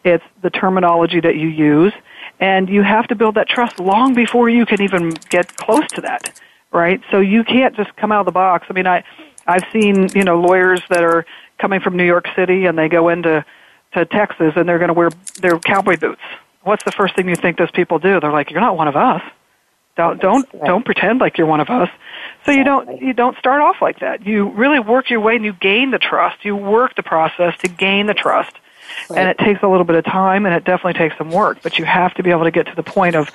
it's 0.03 0.23
the 0.41 0.49
terminology 0.49 1.19
that 1.19 1.35
you 1.35 1.47
use, 1.47 1.93
and 2.39 2.69
you 2.69 2.81
have 2.81 3.07
to 3.09 3.15
build 3.15 3.35
that 3.35 3.47
trust 3.47 3.79
long 3.79 4.13
before 4.13 4.49
you 4.49 4.65
can 4.65 4.81
even 4.81 5.11
get 5.29 5.55
close 5.55 5.87
to 5.93 6.01
that, 6.01 6.39
right? 6.71 7.01
So 7.11 7.19
you 7.19 7.43
can't 7.43 7.75
just 7.75 7.95
come 7.95 8.11
out 8.11 8.21
of 8.21 8.25
the 8.25 8.31
box. 8.31 8.67
I 8.69 8.73
mean, 8.73 8.87
I, 8.87 9.03
I've 9.45 9.63
seen, 9.71 10.09
you 10.15 10.23
know, 10.23 10.39
lawyers 10.41 10.81
that 10.89 11.03
are 11.03 11.25
coming 11.59 11.79
from 11.81 11.95
New 11.95 12.05
York 12.05 12.25
City 12.35 12.65
and 12.65 12.77
they 12.77 12.89
go 12.89 13.09
into 13.09 13.45
to 13.93 14.05
Texas 14.05 14.53
and 14.55 14.67
they're 14.67 14.79
going 14.79 14.87
to 14.87 14.93
wear 14.93 15.09
their 15.41 15.59
cowboy 15.59 15.97
boots. 15.97 16.21
What's 16.63 16.83
the 16.83 16.91
first 16.91 17.15
thing 17.15 17.27
you 17.27 17.35
think 17.35 17.57
those 17.57 17.71
people 17.71 17.99
do? 17.99 18.19
They're 18.19 18.31
like, 18.31 18.51
"You're 18.51 18.61
not 18.61 18.77
one 18.77 18.87
of 18.87 18.95
us. 18.95 19.21
Don't 19.97 20.21
don't 20.21 20.47
don't 20.63 20.85
pretend 20.85 21.19
like 21.19 21.37
you're 21.37 21.47
one 21.47 21.59
of 21.59 21.69
us." 21.69 21.89
So 22.45 22.51
you 22.51 22.63
don't 22.63 23.01
you 23.01 23.13
don't 23.13 23.37
start 23.37 23.61
off 23.61 23.77
like 23.81 23.99
that. 23.99 24.25
You 24.25 24.49
really 24.49 24.79
work 24.79 25.09
your 25.09 25.19
way 25.19 25.35
and 25.35 25.43
you 25.43 25.53
gain 25.53 25.91
the 25.91 25.99
trust. 25.99 26.45
You 26.45 26.55
work 26.55 26.95
the 26.95 27.03
process 27.03 27.57
to 27.59 27.67
gain 27.67 28.05
the 28.07 28.13
trust 28.13 28.55
Right. 29.09 29.19
And 29.19 29.29
it 29.29 29.37
takes 29.37 29.61
a 29.63 29.67
little 29.67 29.83
bit 29.83 29.95
of 29.95 30.05
time 30.05 30.45
and 30.45 30.55
it 30.55 30.63
definitely 30.63 30.97
takes 30.99 31.17
some 31.17 31.31
work, 31.31 31.59
but 31.61 31.77
you 31.77 31.85
have 31.85 32.13
to 32.15 32.23
be 32.23 32.31
able 32.31 32.43
to 32.43 32.51
get 32.51 32.67
to 32.67 32.75
the 32.75 32.83
point 32.83 33.15
of 33.15 33.29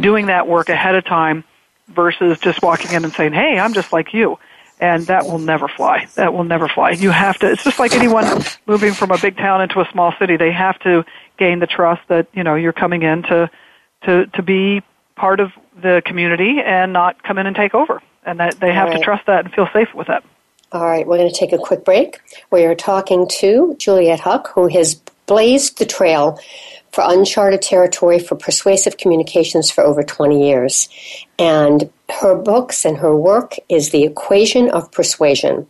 doing 0.00 0.26
that 0.26 0.46
work 0.48 0.68
ahead 0.68 0.94
of 0.94 1.04
time 1.04 1.44
versus 1.88 2.38
just 2.38 2.62
walking 2.62 2.92
in 2.92 3.04
and 3.04 3.12
saying, 3.12 3.32
"Hey, 3.32 3.58
I'm 3.58 3.72
just 3.72 3.92
like 3.92 4.14
you." 4.14 4.38
And 4.80 5.06
that 5.08 5.26
will 5.26 5.38
never 5.38 5.68
fly. 5.68 6.06
That 6.14 6.32
will 6.32 6.44
never 6.44 6.66
fly. 6.66 6.90
You 6.92 7.10
have 7.10 7.38
to 7.40 7.50
it's 7.52 7.64
just 7.64 7.78
like 7.78 7.92
anyone 7.92 8.42
moving 8.66 8.94
from 8.94 9.10
a 9.10 9.18
big 9.18 9.36
town 9.36 9.60
into 9.60 9.80
a 9.80 9.88
small 9.92 10.14
city. 10.18 10.36
They 10.36 10.52
have 10.52 10.78
to 10.80 11.04
gain 11.38 11.58
the 11.58 11.66
trust 11.66 12.02
that, 12.08 12.28
you 12.32 12.44
know, 12.44 12.54
you're 12.54 12.72
coming 12.72 13.02
in 13.02 13.22
to 13.24 13.50
to 14.04 14.26
to 14.26 14.42
be 14.42 14.82
part 15.16 15.40
of 15.40 15.52
the 15.82 16.02
community 16.04 16.60
and 16.64 16.92
not 16.92 17.22
come 17.22 17.38
in 17.38 17.46
and 17.46 17.54
take 17.54 17.74
over. 17.74 18.02
And 18.24 18.40
that 18.40 18.58
they 18.60 18.72
have 18.72 18.88
right. 18.88 18.98
to 18.98 19.04
trust 19.04 19.26
that 19.26 19.44
and 19.44 19.54
feel 19.54 19.68
safe 19.72 19.94
with 19.94 20.06
that. 20.06 20.24
All 20.72 20.86
right, 20.86 21.04
we're 21.04 21.18
going 21.18 21.28
to 21.28 21.36
take 21.36 21.52
a 21.52 21.58
quick 21.58 21.84
break. 21.84 22.20
We 22.52 22.64
are 22.64 22.76
talking 22.76 23.26
to 23.40 23.74
Juliet 23.76 24.20
Huck, 24.20 24.52
who 24.54 24.68
has 24.68 24.94
blazed 25.26 25.78
the 25.78 25.86
trail 25.86 26.38
for 26.92 27.02
uncharted 27.04 27.60
territory 27.60 28.20
for 28.20 28.36
persuasive 28.36 28.96
communications 28.96 29.68
for 29.68 29.82
over 29.82 30.04
20 30.04 30.46
years. 30.46 30.88
And 31.40 31.90
her 32.20 32.36
books 32.36 32.84
and 32.84 32.96
her 32.98 33.16
work 33.16 33.56
is 33.68 33.90
The 33.90 34.04
Equation 34.04 34.70
of 34.70 34.92
Persuasion. 34.92 35.66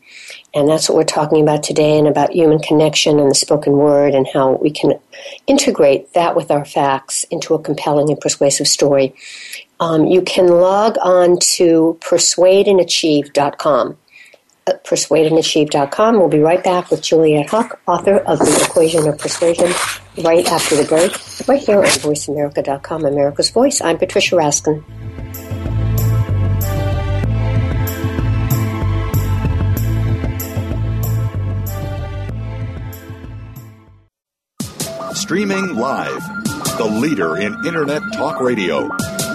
And 0.52 0.68
that's 0.68 0.90
what 0.90 0.96
we're 0.96 1.04
talking 1.04 1.40
about 1.42 1.62
today 1.62 1.98
and 1.98 2.06
about 2.06 2.32
human 2.32 2.58
connection 2.58 3.18
and 3.18 3.30
the 3.30 3.34
spoken 3.34 3.72
word 3.74 4.14
and 4.14 4.26
how 4.26 4.52
we 4.56 4.70
can 4.70 5.00
integrate 5.46 6.12
that 6.12 6.36
with 6.36 6.50
our 6.50 6.66
facts 6.66 7.24
into 7.30 7.54
a 7.54 7.62
compelling 7.62 8.10
and 8.10 8.20
persuasive 8.20 8.68
story. 8.68 9.14
Um, 9.78 10.04
you 10.04 10.20
can 10.20 10.48
log 10.48 10.96
on 11.02 11.38
to 11.56 11.96
persuadeandachieve.com 12.02 13.96
persuadeandachieve.com. 14.66 16.16
We'll 16.16 16.28
be 16.28 16.40
right 16.40 16.62
back 16.62 16.90
with 16.90 17.02
Juliet 17.02 17.50
Huck, 17.50 17.80
author 17.86 18.18
of 18.18 18.38
The 18.38 18.64
Equation 18.66 19.06
of 19.08 19.18
Persuasion, 19.18 19.72
right 20.24 20.46
after 20.46 20.76
the 20.76 20.84
break, 20.84 21.12
right 21.48 21.60
here 21.60 21.78
on 21.78 21.84
VoiceAmerica.com, 21.84 23.04
America's 23.04 23.50
Voice. 23.50 23.80
I'm 23.80 23.98
Patricia 23.98 24.36
Raskin. 24.36 24.84
Streaming 35.14 35.76
live, 35.76 36.22
the 36.76 36.84
leader 36.84 37.36
in 37.36 37.54
Internet 37.64 38.02
Talk 38.14 38.40
Radio, 38.40 38.88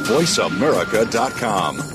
VoiceAmerica.com. 0.03 1.94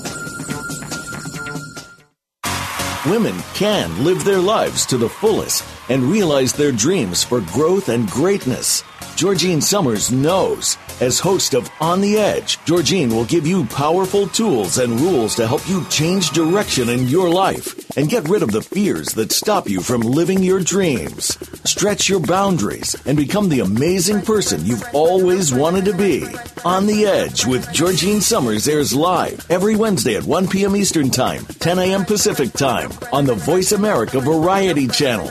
Women 3.07 3.43
can 3.55 4.05
live 4.05 4.25
their 4.25 4.41
lives 4.41 4.85
to 4.87 4.99
the 4.99 5.09
fullest 5.09 5.65
and 5.89 6.03
realize 6.03 6.53
their 6.53 6.71
dreams 6.71 7.25
for 7.25 7.41
growth 7.41 7.89
and 7.89 8.07
greatness. 8.11 8.85
Georgine 9.17 9.63
Summers 9.63 10.11
knows. 10.11 10.77
As 11.01 11.19
host 11.19 11.55
of 11.55 11.71
On 11.81 12.03
the 12.03 12.19
Edge, 12.19 12.63
Georgine 12.67 13.09
will 13.09 13.25
give 13.25 13.47
you 13.47 13.65
powerful 13.65 14.27
tools 14.29 14.77
and 14.77 15.01
rules 15.01 15.35
to 15.37 15.47
help 15.47 15.67
you 15.67 15.83
change 15.87 16.29
direction 16.29 16.91
in 16.91 17.09
your 17.09 17.31
life 17.31 17.97
and 17.97 18.11
get 18.11 18.29
rid 18.29 18.43
of 18.43 18.51
the 18.51 18.61
fears 18.61 19.15
that 19.15 19.33
stop 19.33 19.67
you 19.67 19.81
from 19.81 20.03
living 20.03 20.43
your 20.43 20.61
dreams. 20.61 21.39
Stretch 21.65 22.11
your 22.11 22.21
boundaries 22.21 22.95
and 23.07 23.17
become 23.17 23.49
the 23.49 23.61
amazing 23.61 24.21
person 24.21 24.67
you've 24.67 24.85
always 24.93 25.55
wanted 25.55 25.87
to 25.87 25.97
be. 25.97 26.23
On 26.67 26.87
the 26.87 27.07
Edge 27.07 27.47
with 27.47 27.73
Georgine 27.73 28.21
Summers 28.21 28.69
airs 28.69 28.95
live 28.95 29.51
every 29.51 29.77
Wednesday 29.77 30.17
at 30.17 30.25
1 30.25 30.49
p.m. 30.49 30.77
Eastern 30.77 31.09
Time, 31.09 31.47
10 31.47 31.79
a.m. 31.79 32.05
Pacific 32.05 32.53
Time 32.53 32.91
on 33.11 33.25
the 33.25 33.35
Voice 33.35 33.73
America 33.73 34.21
Variety 34.21 34.87
Channel. 34.87 35.31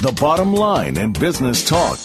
the 0.00 0.12
bottom 0.12 0.54
line 0.54 0.96
in 0.96 1.12
business 1.12 1.68
talk. 1.68 1.98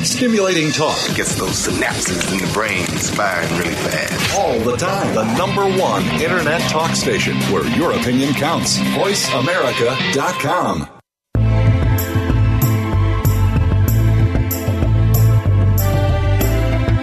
Stimulating 0.00 0.72
talk 0.72 0.98
gets 1.14 1.36
those 1.36 1.66
synapses 1.66 2.32
in 2.32 2.38
the 2.44 2.52
brain 2.52 2.84
firing 2.86 3.56
really 3.58 3.74
fast. 3.74 4.36
All 4.38 4.58
the 4.60 4.76
time. 4.76 5.14
The 5.14 5.24
number 5.36 5.64
one 5.80 6.02
internet 6.20 6.60
talk 6.70 6.96
station 6.96 7.36
where 7.52 7.64
your 7.76 7.92
opinion 7.92 8.34
counts. 8.34 8.78
VoiceAmerica.com. 8.78 10.88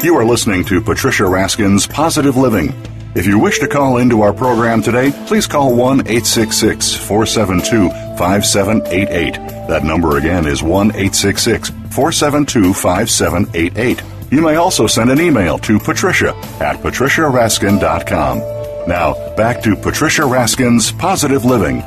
You 0.04 0.18
are 0.18 0.26
listening 0.26 0.66
to 0.66 0.82
Patricia 0.82 1.24
Raskin's 1.24 1.88
Positive 1.88 2.36
Living. 2.36 2.74
If 3.16 3.28
you 3.28 3.38
wish 3.38 3.60
to 3.60 3.68
call 3.68 3.98
into 3.98 4.22
our 4.22 4.34
program 4.34 4.82
today, 4.82 5.12
please 5.28 5.46
call 5.46 5.76
1 5.76 6.00
866 6.02 6.96
472 6.96 7.90
5788. 8.18 9.34
That 9.68 9.84
number 9.84 10.18
again 10.18 10.48
is 10.48 10.64
1 10.64 10.88
866 10.90 11.70
472 11.70 12.74
5788. 12.74 14.02
You 14.32 14.42
may 14.42 14.56
also 14.56 14.88
send 14.88 15.12
an 15.12 15.22
email 15.22 15.60
to 15.60 15.78
patricia 15.78 16.36
at 16.60 16.78
patriciaraskin.com. 16.78 18.40
Now, 18.88 19.36
back 19.36 19.62
to 19.62 19.76
Patricia 19.76 20.24
Raskin's 20.24 20.92
Positive 20.92 21.46
Living. 21.46 21.82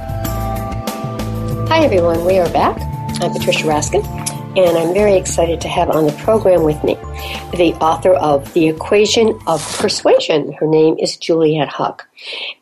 Hi, 1.69 1.81
everyone. 1.81 2.25
We 2.25 2.39
are 2.39 2.49
back. 2.51 2.81
I'm 3.21 3.33
Patricia 3.33 3.67
Raskin, 3.67 4.05
and 4.57 4.79
I'm 4.79 4.95
very 4.95 5.17
excited 5.17 5.61
to 5.61 5.69
have 5.69 5.91
on 5.91 6.07
the 6.07 6.13
program 6.13 6.63
with 6.63 6.83
me 6.83 6.95
the 7.57 7.77
author 7.79 8.15
of 8.15 8.51
The 8.55 8.69
Equation 8.69 9.39
of 9.47 9.61
Persuasion. 9.79 10.53
Her 10.53 10.67
name 10.67 10.97
is 10.99 11.19
Juliet 11.19 11.69
Huck. 11.69 12.09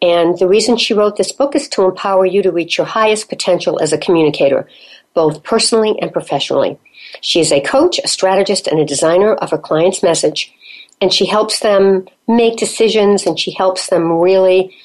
And 0.02 0.37
the 0.37 0.48
reason 0.48 0.76
she 0.76 0.92
wrote 0.92 1.16
this 1.16 1.30
book 1.30 1.54
is 1.54 1.68
to 1.68 1.85
empower 1.85 2.26
you 2.26 2.42
to 2.42 2.50
reach 2.50 2.78
your 2.78 2.87
highest 2.87 3.28
potential 3.28 3.80
as 3.80 3.92
a 3.92 3.98
communicator, 3.98 4.68
both 5.14 5.44
personally 5.44 5.96
and 6.00 6.12
professionally. 6.12 6.80
She 7.20 7.38
is 7.38 7.52
a 7.52 7.61
coach, 7.61 8.00
a 8.02 8.09
strategist, 8.09 8.66
and 8.66 8.80
a 8.80 8.85
designer 8.85 9.33
of 9.35 9.52
her 9.52 9.59
client's 9.59 10.02
message, 10.02 10.52
and 11.00 11.12
she 11.12 11.26
helps 11.26 11.61
them 11.61 12.09
make 12.26 12.57
decisions 12.57 13.24
and 13.24 13.38
she 13.38 13.52
helps 13.52 13.88
them 13.88 14.11
really 14.11 14.76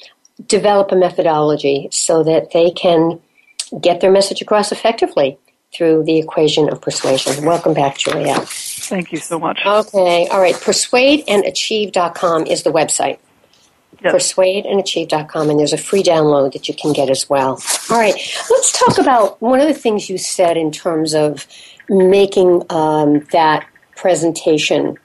develop 0.46 0.92
a 0.92 0.96
methodology 0.96 1.88
so 1.90 2.22
that 2.22 2.52
they 2.52 2.70
can 2.70 3.20
get 3.80 4.00
their 4.00 4.12
message 4.12 4.40
across 4.40 4.70
effectively 4.70 5.36
through 5.72 6.04
the 6.04 6.18
equation 6.18 6.68
of 6.68 6.80
persuasion. 6.80 7.44
Welcome 7.44 7.74
back, 7.74 7.98
Juliet. 7.98 8.48
Thank 8.48 9.12
you 9.12 9.18
so 9.18 9.38
much. 9.38 9.60
Okay, 9.64 10.26
all 10.28 10.40
right. 10.40 10.54
Persuadeandachieve.com 10.54 12.46
is 12.46 12.64
the 12.64 12.70
website. 12.72 13.18
Yes. 14.02 14.14
Persuadeandachieve.com, 14.14 15.50
and 15.50 15.58
there's 15.58 15.72
a 15.72 15.78
free 15.78 16.02
download 16.02 16.54
that 16.54 16.68
you 16.68 16.74
can 16.74 16.92
get 16.92 17.10
as 17.10 17.28
well. 17.28 17.62
All 17.90 17.98
right, 17.98 18.14
let's 18.50 18.72
talk 18.78 18.98
about 18.98 19.40
one 19.42 19.60
of 19.60 19.68
the 19.68 19.74
things 19.74 20.08
you 20.08 20.18
said 20.18 20.56
in 20.56 20.72
terms 20.72 21.14
of 21.14 21.46
making 21.88 22.62
um, 22.70 23.20
that 23.32 23.66
presentation 23.96 24.96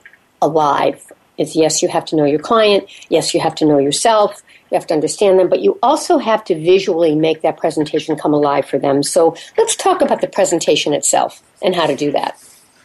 alive. 0.42 1.12
Is 1.38 1.54
yes, 1.56 1.82
you 1.82 1.90
have 1.90 2.06
to 2.06 2.16
know 2.16 2.24
your 2.24 2.40
client. 2.40 2.90
Yes, 3.10 3.34
you 3.34 3.42
have 3.42 3.56
to 3.56 3.66
know 3.66 3.78
yourself. 3.78 4.42
You 4.72 4.76
have 4.76 4.88
to 4.88 4.94
understand 4.94 5.40
them, 5.40 5.50
but 5.50 5.62
you 5.62 5.78
also 5.84 6.18
have 6.18 6.44
to 6.46 6.56
visually 6.56 7.16
make 7.16 7.42
that 7.42 7.58
presentation 7.58 8.16
come 8.16 8.34
alive 8.34 8.66
for 8.66 8.80
them. 8.80 9.04
So 9.04 9.36
let's 9.58 9.76
talk 9.76 10.02
about 10.02 10.22
the 10.22 10.28
presentation 10.28 10.94
itself 10.94 11.44
and 11.62 11.76
how 11.76 11.86
to 11.86 11.96
do 11.96 12.12
that. 12.12 12.42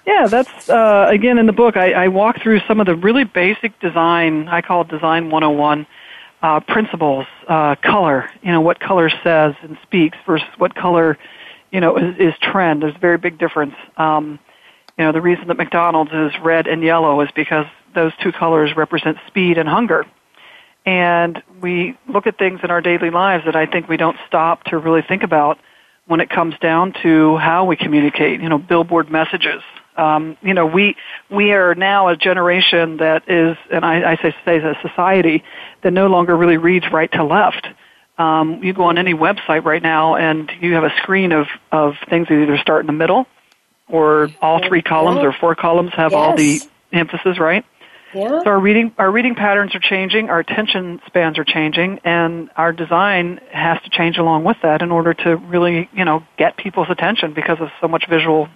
Yeah, 0.06 0.26
that's 0.26 0.68
uh, 0.68 1.06
again 1.08 1.38
in 1.38 1.46
the 1.46 1.52
book. 1.52 1.76
I, 1.76 1.92
I 1.92 2.08
walk 2.08 2.42
through 2.42 2.60
some 2.66 2.80
of 2.80 2.86
the 2.86 2.96
really 2.96 3.24
basic 3.24 3.78
design. 3.80 4.48
I 4.48 4.60
call 4.60 4.82
it 4.82 4.88
Design 4.88 5.30
101 5.30 5.86
uh, 6.42 6.60
principles. 6.60 7.26
Uh, 7.46 7.76
color, 7.76 8.30
you 8.42 8.50
know, 8.50 8.60
what 8.60 8.80
color 8.80 9.10
says 9.22 9.54
and 9.62 9.76
speaks 9.82 10.16
versus 10.26 10.48
what 10.58 10.74
color, 10.74 11.18
you 11.70 11.80
know, 11.80 11.96
is, 11.96 12.16
is 12.18 12.34
trend. 12.40 12.82
There's 12.82 12.96
a 12.96 12.98
very 12.98 13.18
big 13.18 13.38
difference. 13.38 13.74
Um, 13.96 14.38
you 14.98 15.04
know, 15.04 15.12
the 15.12 15.20
reason 15.20 15.48
that 15.48 15.56
McDonald's 15.56 16.12
is 16.12 16.32
red 16.42 16.66
and 16.66 16.82
yellow 16.82 17.20
is 17.20 17.28
because 17.34 17.66
those 17.94 18.12
two 18.22 18.32
colors 18.32 18.76
represent 18.76 19.18
speed 19.26 19.58
and 19.58 19.68
hunger. 19.68 20.06
And 20.86 21.42
we 21.60 21.96
look 22.08 22.26
at 22.26 22.38
things 22.38 22.60
in 22.62 22.70
our 22.70 22.80
daily 22.80 23.10
lives 23.10 23.44
that 23.44 23.56
I 23.56 23.66
think 23.66 23.88
we 23.88 23.96
don't 23.96 24.16
stop 24.26 24.64
to 24.64 24.78
really 24.78 25.02
think 25.02 25.22
about 25.22 25.58
when 26.06 26.20
it 26.20 26.30
comes 26.30 26.58
down 26.58 26.94
to 27.02 27.36
how 27.36 27.66
we 27.66 27.76
communicate, 27.76 28.40
you 28.40 28.48
know, 28.48 28.58
billboard 28.58 29.10
messages. 29.10 29.62
Um, 29.96 30.36
you 30.42 30.54
know, 30.54 30.66
we 30.66 30.96
we 31.30 31.52
are 31.52 31.74
now 31.74 32.08
a 32.08 32.16
generation 32.16 32.96
that 32.98 33.28
is, 33.28 33.56
and 33.70 33.84
I, 33.84 34.12
I 34.12 34.16
say, 34.16 34.34
say 34.44 34.56
a 34.56 34.78
society 34.82 35.44
that 35.82 35.92
no 35.92 36.06
longer 36.06 36.36
really 36.36 36.56
reads 36.56 36.86
right 36.90 37.10
to 37.12 37.24
left. 37.24 37.68
Um, 38.16 38.62
you 38.62 38.72
go 38.72 38.84
on 38.84 38.98
any 38.98 39.14
website 39.14 39.64
right 39.64 39.82
now, 39.82 40.16
and 40.16 40.50
you 40.60 40.74
have 40.74 40.84
a 40.84 40.92
screen 41.02 41.32
of 41.32 41.46
of 41.70 41.94
things 42.08 42.28
that 42.28 42.34
either 42.34 42.56
start 42.58 42.80
in 42.80 42.86
the 42.86 42.92
middle, 42.92 43.26
or 43.88 44.30
all 44.40 44.66
three 44.66 44.82
columns 44.82 45.20
or 45.20 45.32
four 45.32 45.54
columns 45.54 45.92
have 45.94 46.12
yes. 46.12 46.18
all 46.18 46.36
the 46.36 46.60
emphasis, 46.92 47.38
right? 47.38 47.64
Yeah. 48.14 48.40
So 48.42 48.46
our 48.46 48.60
reading 48.60 48.92
our 48.98 49.10
reading 49.10 49.34
patterns 49.34 49.74
are 49.74 49.80
changing, 49.80 50.30
our 50.30 50.40
attention 50.40 51.00
spans 51.06 51.38
are 51.38 51.44
changing, 51.44 52.00
and 52.04 52.50
our 52.56 52.72
design 52.72 53.40
has 53.52 53.80
to 53.82 53.90
change 53.90 54.18
along 54.18 54.44
with 54.44 54.56
that 54.62 54.82
in 54.82 54.90
order 54.90 55.14
to 55.14 55.36
really, 55.36 55.88
you 55.92 56.04
know, 56.04 56.24
get 56.36 56.56
people's 56.56 56.88
attention 56.90 57.34
because 57.34 57.60
of 57.60 57.68
so 57.80 57.88
much 57.88 58.06
visual 58.08 58.48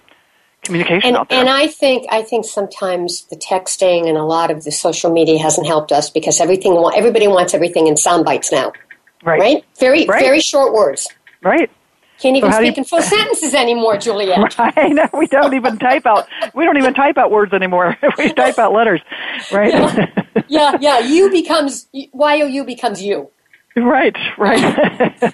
communication 0.63 1.09
and, 1.09 1.17
out 1.17 1.29
there. 1.29 1.39
And 1.39 1.49
I 1.49 1.67
think 1.67 2.05
I 2.11 2.21
think 2.21 2.45
sometimes 2.45 3.23
the 3.25 3.37
texting 3.37 4.07
and 4.09 4.17
a 4.17 4.23
lot 4.23 4.51
of 4.51 4.63
the 4.63 4.71
social 4.71 5.11
media 5.11 5.39
hasn't 5.39 5.67
helped 5.67 5.91
us 5.91 6.09
because 6.09 6.41
everything 6.41 6.77
everybody 6.95 7.27
wants 7.27 7.53
everything 7.53 7.87
in 7.87 7.95
sound 7.95 8.25
bites 8.25 8.51
now. 8.51 8.73
Right. 9.23 9.39
Right? 9.39 9.65
Very 9.79 10.05
right. 10.05 10.21
very 10.21 10.39
short 10.39 10.73
words. 10.73 11.07
Right. 11.41 11.69
Can't 12.19 12.37
even 12.37 12.51
so 12.51 12.57
speak 12.59 12.77
you, 12.77 12.81
in 12.81 12.85
full 12.85 13.01
sentences 13.01 13.53
anymore, 13.53 13.97
Juliet. 13.97 14.55
I 14.59 14.87
know 14.89 15.07
we 15.13 15.27
don't 15.27 15.53
even 15.53 15.77
type 15.77 16.05
out. 16.05 16.27
We 16.53 16.63
don't 16.63 16.77
even 16.77 16.93
type 16.93 17.17
out 17.17 17.29
words 17.29 17.53
anymore. 17.53 17.97
we 18.17 18.31
type 18.33 18.57
out 18.57 18.73
letters, 18.73 19.01
right? 19.51 19.73
Yeah, 19.73 20.07
yeah. 20.47 20.77
yeah. 20.79 20.99
You 20.99 21.29
becomes 21.29 21.87
Y 21.93 22.41
O 22.41 22.45
U 22.45 22.63
becomes 22.63 23.01
you. 23.01 23.31
Right, 23.77 24.15
right. 24.37 25.33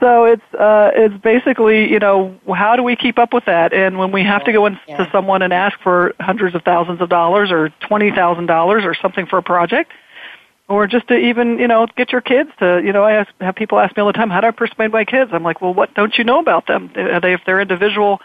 so 0.00 0.24
it's 0.24 0.54
uh, 0.54 0.90
it's 0.96 1.16
basically 1.22 1.88
you 1.88 2.00
know 2.00 2.36
how 2.52 2.74
do 2.74 2.82
we 2.82 2.96
keep 2.96 3.20
up 3.20 3.32
with 3.32 3.44
that? 3.44 3.72
And 3.72 3.98
when 3.98 4.10
we 4.10 4.24
have 4.24 4.44
to 4.46 4.52
go 4.52 4.66
into 4.66 4.80
yeah. 4.88 5.10
someone 5.12 5.42
and 5.42 5.52
ask 5.52 5.78
for 5.80 6.12
hundreds 6.18 6.56
of 6.56 6.62
thousands 6.64 7.00
of 7.00 7.08
dollars 7.08 7.52
or 7.52 7.68
twenty 7.86 8.10
thousand 8.10 8.46
dollars 8.46 8.82
or 8.84 8.94
something 8.94 9.26
for 9.26 9.38
a 9.38 9.42
project, 9.44 9.92
or 10.72 10.86
just 10.86 11.08
to 11.08 11.14
even 11.14 11.58
you 11.58 11.68
know 11.68 11.86
get 11.96 12.12
your 12.12 12.22
kids 12.22 12.50
to 12.58 12.80
you 12.82 12.92
know 12.92 13.04
I 13.04 13.12
ask, 13.12 13.30
have 13.40 13.54
people 13.54 13.78
ask 13.78 13.94
me 13.96 14.00
all 14.00 14.06
the 14.06 14.14
time 14.14 14.30
how 14.30 14.40
do 14.40 14.46
I 14.46 14.50
persuade 14.52 14.90
my 14.90 15.04
kids? 15.04 15.30
I'm 15.32 15.42
like, 15.42 15.60
well, 15.60 15.74
what 15.74 15.94
don't 15.94 16.16
you 16.16 16.24
know 16.24 16.40
about 16.40 16.66
them? 16.66 16.90
Are 16.96 17.20
they 17.20 17.34
if 17.34 17.42
they're 17.44 17.60
into 17.60 17.76
visual 17.76 18.20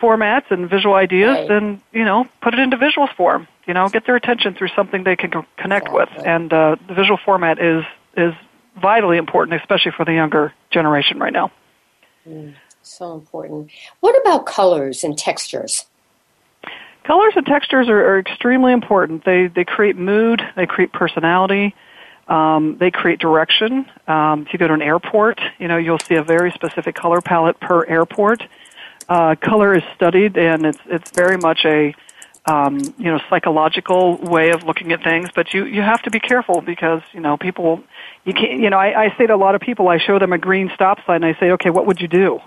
formats 0.00 0.50
and 0.50 0.68
visual 0.68 0.94
ideas, 0.94 1.36
right. 1.38 1.48
then 1.48 1.80
you 1.92 2.04
know 2.04 2.26
put 2.42 2.54
it 2.54 2.60
into 2.60 2.76
visuals 2.76 3.14
form. 3.14 3.46
You 3.66 3.74
know, 3.74 3.88
get 3.88 4.06
their 4.06 4.16
attention 4.16 4.54
through 4.54 4.68
something 4.76 5.04
they 5.04 5.16
can 5.16 5.30
connect 5.56 5.88
exactly. 5.88 5.94
with, 5.94 6.26
and 6.26 6.52
uh, 6.52 6.76
the 6.88 6.94
visual 6.94 7.18
format 7.24 7.60
is 7.60 7.84
is 8.16 8.34
vitally 8.80 9.16
important, 9.16 9.60
especially 9.60 9.92
for 9.96 10.04
the 10.04 10.12
younger 10.12 10.52
generation 10.70 11.18
right 11.18 11.32
now. 11.32 11.50
Mm, 12.28 12.54
so 12.82 13.14
important. 13.14 13.70
What 14.00 14.20
about 14.20 14.46
colors 14.46 15.02
and 15.02 15.16
textures? 15.16 15.86
Colors 17.06 17.34
and 17.36 17.46
textures 17.46 17.88
are, 17.88 18.14
are 18.14 18.18
extremely 18.18 18.72
important. 18.72 19.24
They 19.24 19.46
they 19.46 19.64
create 19.64 19.96
mood. 19.96 20.42
They 20.56 20.66
create 20.66 20.92
personality. 20.92 21.72
Um, 22.26 22.78
they 22.78 22.90
create 22.90 23.20
direction. 23.20 23.86
Um, 24.08 24.42
if 24.42 24.52
you 24.52 24.58
go 24.58 24.66
to 24.66 24.74
an 24.74 24.82
airport, 24.82 25.40
you 25.60 25.68
know 25.68 25.76
you'll 25.76 26.00
see 26.00 26.16
a 26.16 26.24
very 26.24 26.50
specific 26.50 26.96
color 26.96 27.20
palette 27.20 27.60
per 27.60 27.86
airport. 27.86 28.42
Uh, 29.08 29.36
color 29.36 29.76
is 29.76 29.84
studied, 29.94 30.36
and 30.36 30.66
it's 30.66 30.80
it's 30.86 31.12
very 31.12 31.36
much 31.36 31.64
a 31.64 31.94
um, 32.46 32.80
you 32.98 33.12
know 33.12 33.20
psychological 33.30 34.16
way 34.16 34.50
of 34.50 34.64
looking 34.64 34.90
at 34.90 35.04
things. 35.04 35.28
But 35.32 35.54
you 35.54 35.64
you 35.64 35.82
have 35.82 36.02
to 36.02 36.10
be 36.10 36.18
careful 36.18 36.60
because 36.60 37.02
you 37.12 37.20
know 37.20 37.36
people 37.36 37.84
you 38.24 38.32
can't 38.32 38.58
you 38.60 38.68
know 38.68 38.78
I, 38.78 39.04
I 39.04 39.16
say 39.16 39.28
to 39.28 39.34
a 39.34 39.36
lot 39.36 39.54
of 39.54 39.60
people 39.60 39.86
I 39.86 39.98
show 39.98 40.18
them 40.18 40.32
a 40.32 40.38
green 40.38 40.72
stop 40.74 40.98
sign. 41.06 41.22
And 41.22 41.36
I 41.36 41.38
say, 41.38 41.52
okay, 41.52 41.70
what 41.70 41.86
would 41.86 42.00
you 42.00 42.08
do? 42.08 42.40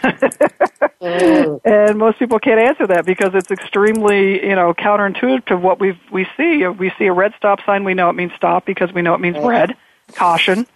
And 1.64 1.98
most 1.98 2.18
people 2.20 2.38
can't 2.38 2.60
answer 2.60 2.86
that 2.86 3.04
because 3.04 3.30
it's 3.34 3.50
extremely, 3.50 4.46
you 4.46 4.54
know, 4.54 4.72
counterintuitive 4.72 5.46
to 5.46 5.56
what 5.56 5.80
we 5.80 5.98
we 6.12 6.24
see. 6.36 6.62
If 6.62 6.78
We 6.78 6.92
see 6.96 7.06
a 7.06 7.12
red 7.12 7.34
stop 7.36 7.58
sign, 7.66 7.82
we 7.84 7.94
know 7.94 8.08
it 8.08 8.12
means 8.12 8.32
stop 8.36 8.64
because 8.66 8.92
we 8.92 9.02
know 9.02 9.14
it 9.14 9.20
means 9.20 9.36
right. 9.36 9.68
red, 9.68 9.76
caution, 10.14 10.66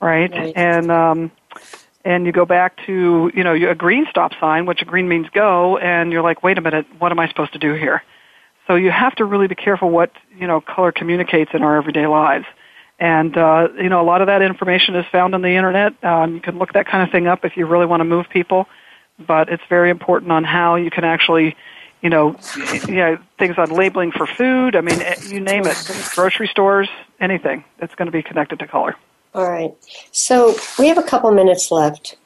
right? 0.00 0.32
right? 0.32 0.52
And 0.56 0.90
um, 0.90 1.30
and 2.04 2.26
you 2.26 2.32
go 2.32 2.44
back 2.44 2.84
to 2.86 3.30
you 3.34 3.44
know 3.44 3.54
a 3.54 3.74
green 3.74 4.06
stop 4.10 4.32
sign, 4.40 4.66
which 4.66 4.82
a 4.82 4.84
green 4.84 5.08
means 5.08 5.28
go, 5.30 5.78
and 5.78 6.12
you're 6.12 6.22
like, 6.22 6.42
wait 6.42 6.58
a 6.58 6.60
minute, 6.60 6.86
what 6.98 7.12
am 7.12 7.20
I 7.20 7.28
supposed 7.28 7.52
to 7.52 7.58
do 7.60 7.74
here? 7.74 8.02
So 8.66 8.74
you 8.74 8.90
have 8.90 9.14
to 9.16 9.24
really 9.24 9.46
be 9.46 9.54
careful 9.54 9.90
what 9.90 10.10
you 10.36 10.46
know 10.46 10.60
color 10.60 10.90
communicates 10.90 11.52
in 11.54 11.62
our 11.62 11.76
everyday 11.76 12.06
lives. 12.06 12.46
And 12.98 13.36
uh, 13.36 13.68
you 13.76 13.88
know, 13.88 14.00
a 14.00 14.04
lot 14.04 14.20
of 14.20 14.26
that 14.26 14.42
information 14.42 14.96
is 14.96 15.06
found 15.06 15.34
on 15.34 15.42
the 15.42 15.50
internet. 15.50 15.92
Um, 16.04 16.34
you 16.34 16.40
can 16.40 16.58
look 16.58 16.72
that 16.72 16.86
kind 16.86 17.02
of 17.02 17.10
thing 17.10 17.26
up 17.26 17.44
if 17.44 17.56
you 17.56 17.66
really 17.66 17.86
want 17.86 18.00
to 18.00 18.04
move 18.04 18.28
people. 18.28 18.66
But 19.18 19.48
it's 19.48 19.62
very 19.68 19.90
important 19.90 20.32
on 20.32 20.44
how 20.44 20.76
you 20.76 20.90
can 20.90 21.04
actually, 21.04 21.56
you 22.02 22.10
know, 22.10 22.36
know, 22.88 23.18
things 23.38 23.58
on 23.58 23.70
labeling 23.70 24.12
for 24.12 24.26
food. 24.26 24.76
I 24.76 24.80
mean, 24.80 25.00
eh, 25.00 25.16
you 25.26 25.40
name 25.40 25.66
it, 25.66 25.76
grocery 26.14 26.46
stores, 26.48 26.88
anything. 27.20 27.64
It's 27.80 27.94
going 27.94 28.06
to 28.06 28.12
be 28.12 28.22
connected 28.22 28.58
to 28.60 28.66
color. 28.66 28.94
All 29.34 29.48
right. 29.48 29.74
So 30.12 30.54
we 30.78 30.88
have 30.88 30.98
a 30.98 31.02
couple 31.02 31.30
minutes 31.32 31.70
left. 31.70 32.16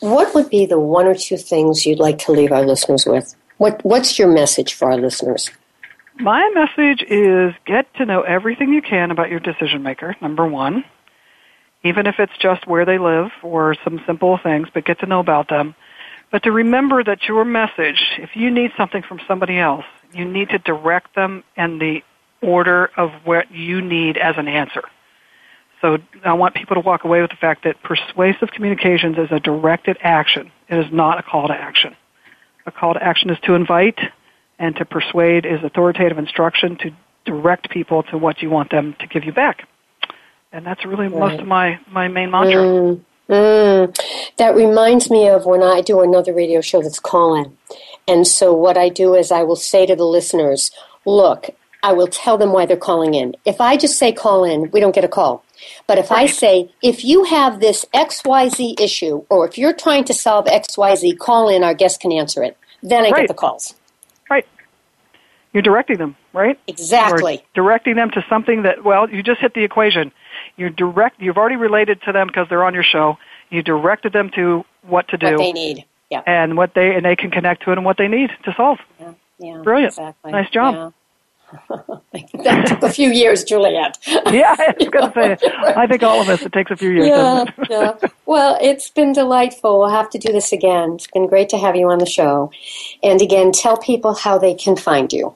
What 0.00 0.34
would 0.34 0.50
be 0.50 0.66
the 0.66 0.78
one 0.78 1.06
or 1.06 1.14
two 1.14 1.36
things 1.36 1.86
you'd 1.86 1.98
like 1.98 2.18
to 2.18 2.32
leave 2.32 2.52
our 2.52 2.64
listeners 2.64 3.06
with? 3.06 3.34
What 3.58 3.84
What's 3.84 4.18
your 4.18 4.28
message 4.28 4.74
for 4.74 4.90
our 4.90 4.98
listeners? 4.98 5.50
My 6.18 6.50
message 6.54 7.04
is 7.08 7.54
get 7.66 7.92
to 7.96 8.06
know 8.06 8.22
everything 8.22 8.72
you 8.72 8.80
can 8.80 9.10
about 9.10 9.28
your 9.28 9.40
decision 9.40 9.82
maker, 9.82 10.16
number 10.20 10.46
one. 10.46 10.84
Even 11.84 12.06
if 12.06 12.18
it's 12.18 12.36
just 12.38 12.66
where 12.66 12.84
they 12.84 12.98
live 12.98 13.30
or 13.42 13.76
some 13.84 14.00
simple 14.06 14.38
things, 14.42 14.68
but 14.72 14.84
get 14.84 14.98
to 15.00 15.06
know 15.06 15.20
about 15.20 15.48
them. 15.48 15.74
But 16.32 16.42
to 16.44 16.52
remember 16.52 17.04
that 17.04 17.28
your 17.28 17.44
message, 17.44 18.02
if 18.18 18.30
you 18.34 18.50
need 18.50 18.72
something 18.76 19.02
from 19.02 19.20
somebody 19.28 19.58
else, 19.58 19.84
You 20.12 20.24
need 20.24 20.50
to 20.50 20.58
direct 20.58 21.14
them 21.14 21.44
in 21.56 21.78
the 21.78 22.02
order 22.42 22.90
of 22.96 23.10
what 23.24 23.50
you 23.50 23.80
need 23.80 24.16
as 24.16 24.36
an 24.38 24.48
answer. 24.48 24.82
So 25.80 25.98
I 26.24 26.32
want 26.32 26.54
people 26.54 26.74
to 26.74 26.80
walk 26.80 27.04
away 27.04 27.20
with 27.20 27.30
the 27.30 27.36
fact 27.36 27.64
that 27.64 27.82
persuasive 27.82 28.50
communications 28.50 29.18
is 29.18 29.28
a 29.30 29.40
directed 29.40 29.98
action. 30.00 30.50
It 30.68 30.78
is 30.78 30.90
not 30.92 31.18
a 31.18 31.22
call 31.22 31.48
to 31.48 31.54
action. 31.54 31.94
A 32.64 32.72
call 32.72 32.94
to 32.94 33.02
action 33.02 33.30
is 33.30 33.38
to 33.40 33.54
invite, 33.54 33.98
and 34.58 34.74
to 34.76 34.84
persuade 34.84 35.46
is 35.46 35.62
authoritative 35.62 36.18
instruction 36.18 36.76
to 36.78 36.90
direct 37.24 37.70
people 37.70 38.02
to 38.04 38.18
what 38.18 38.40
you 38.42 38.50
want 38.50 38.70
them 38.70 38.94
to 39.00 39.06
give 39.06 39.24
you 39.24 39.32
back. 39.32 39.68
And 40.52 40.64
that's 40.64 40.84
really 40.84 41.08
right. 41.08 41.32
most 41.32 41.40
of 41.40 41.46
my, 41.46 41.78
my 41.90 42.08
main 42.08 42.30
mantra. 42.30 42.62
Mm, 42.62 43.04
mm. 43.28 44.36
That 44.38 44.54
reminds 44.54 45.10
me 45.10 45.28
of 45.28 45.44
when 45.44 45.62
I 45.62 45.80
do 45.80 46.00
another 46.00 46.32
radio 46.32 46.60
show 46.60 46.82
that's 46.82 47.00
call 47.00 47.34
in. 47.34 47.56
And 48.08 48.26
so 48.26 48.54
what 48.54 48.78
I 48.78 48.88
do 48.88 49.14
is 49.14 49.30
I 49.30 49.42
will 49.42 49.56
say 49.56 49.84
to 49.86 49.96
the 49.96 50.04
listeners, 50.04 50.70
look, 51.04 51.50
I 51.82 51.92
will 51.92 52.06
tell 52.06 52.38
them 52.38 52.52
why 52.52 52.66
they're 52.66 52.76
calling 52.76 53.14
in. 53.14 53.36
If 53.44 53.60
I 53.60 53.76
just 53.76 53.98
say 53.98 54.12
call 54.12 54.44
in, 54.44 54.70
we 54.70 54.80
don't 54.80 54.94
get 54.94 55.04
a 55.04 55.08
call. 55.08 55.44
But 55.86 55.98
if 55.98 56.10
right. 56.10 56.22
I 56.22 56.26
say, 56.26 56.70
if 56.82 57.04
you 57.04 57.24
have 57.24 57.60
this 57.60 57.84
XYZ 57.94 58.80
issue, 58.80 59.24
or 59.28 59.46
if 59.46 59.58
you're 59.58 59.74
trying 59.74 60.04
to 60.04 60.14
solve 60.14 60.46
XYZ, 60.46 61.18
call 61.18 61.48
in, 61.48 61.62
our 61.62 61.74
guest 61.74 62.00
can 62.00 62.12
answer 62.12 62.42
it. 62.42 62.56
Then 62.82 63.04
I 63.04 63.10
right. 63.10 63.20
get 63.20 63.28
the 63.28 63.34
calls. 63.34 63.74
You're 65.56 65.62
directing 65.62 65.96
them, 65.96 66.16
right? 66.34 66.60
Exactly. 66.66 67.42
directing 67.54 67.96
them 67.96 68.10
to 68.10 68.22
something 68.28 68.64
that, 68.64 68.84
well, 68.84 69.08
you 69.08 69.22
just 69.22 69.40
hit 69.40 69.54
the 69.54 69.64
equation. 69.64 70.12
You're 70.58 70.68
direct, 70.68 71.18
you've 71.18 71.38
already 71.38 71.56
related 71.56 72.02
to 72.02 72.12
them 72.12 72.26
because 72.26 72.46
they're 72.50 72.62
on 72.62 72.74
your 72.74 72.82
show. 72.82 73.16
You 73.48 73.62
directed 73.62 74.12
them 74.12 74.30
to 74.34 74.66
what 74.82 75.08
to 75.08 75.16
do. 75.16 75.30
What 75.30 75.38
they 75.38 75.52
need. 75.52 75.86
Yeah. 76.10 76.20
And 76.26 76.58
what 76.58 76.74
they, 76.74 76.94
and 76.94 77.06
they 77.06 77.16
can 77.16 77.30
connect 77.30 77.62
to 77.62 77.70
it 77.70 77.78
and 77.78 77.86
what 77.86 77.96
they 77.96 78.06
need 78.06 78.32
to 78.44 78.52
solve. 78.54 78.80
Yeah. 79.00 79.12
yeah 79.38 79.62
Brilliant. 79.62 79.94
Exactly. 79.94 80.32
Nice 80.32 80.50
job. 80.50 80.74
Yeah. 80.74 80.90
that 82.12 82.66
took 82.66 82.82
a 82.82 82.90
few 82.90 83.10
years, 83.10 83.42
Juliet. 83.42 83.96
yeah, 84.06 84.56
I 84.58 84.74
was 84.78 84.88
going 84.90 85.10
to 85.10 85.38
say, 85.38 85.48
I 85.74 85.86
think 85.86 86.02
all 86.02 86.20
of 86.20 86.28
us, 86.28 86.42
it 86.42 86.52
takes 86.52 86.70
a 86.70 86.76
few 86.76 86.90
years. 86.90 87.06
Yeah, 87.06 87.44
yeah. 87.70 87.94
Well, 88.26 88.58
it's 88.60 88.90
been 88.90 89.14
delightful. 89.14 89.78
We'll 89.78 89.88
have 89.88 90.10
to 90.10 90.18
do 90.18 90.34
this 90.34 90.52
again. 90.52 90.96
It's 90.96 91.06
been 91.06 91.26
great 91.26 91.48
to 91.48 91.56
have 91.56 91.76
you 91.76 91.88
on 91.88 91.96
the 91.96 92.04
show. 92.04 92.50
And 93.02 93.22
again, 93.22 93.52
tell 93.52 93.78
people 93.78 94.12
how 94.12 94.36
they 94.36 94.52
can 94.52 94.76
find 94.76 95.10
you. 95.10 95.34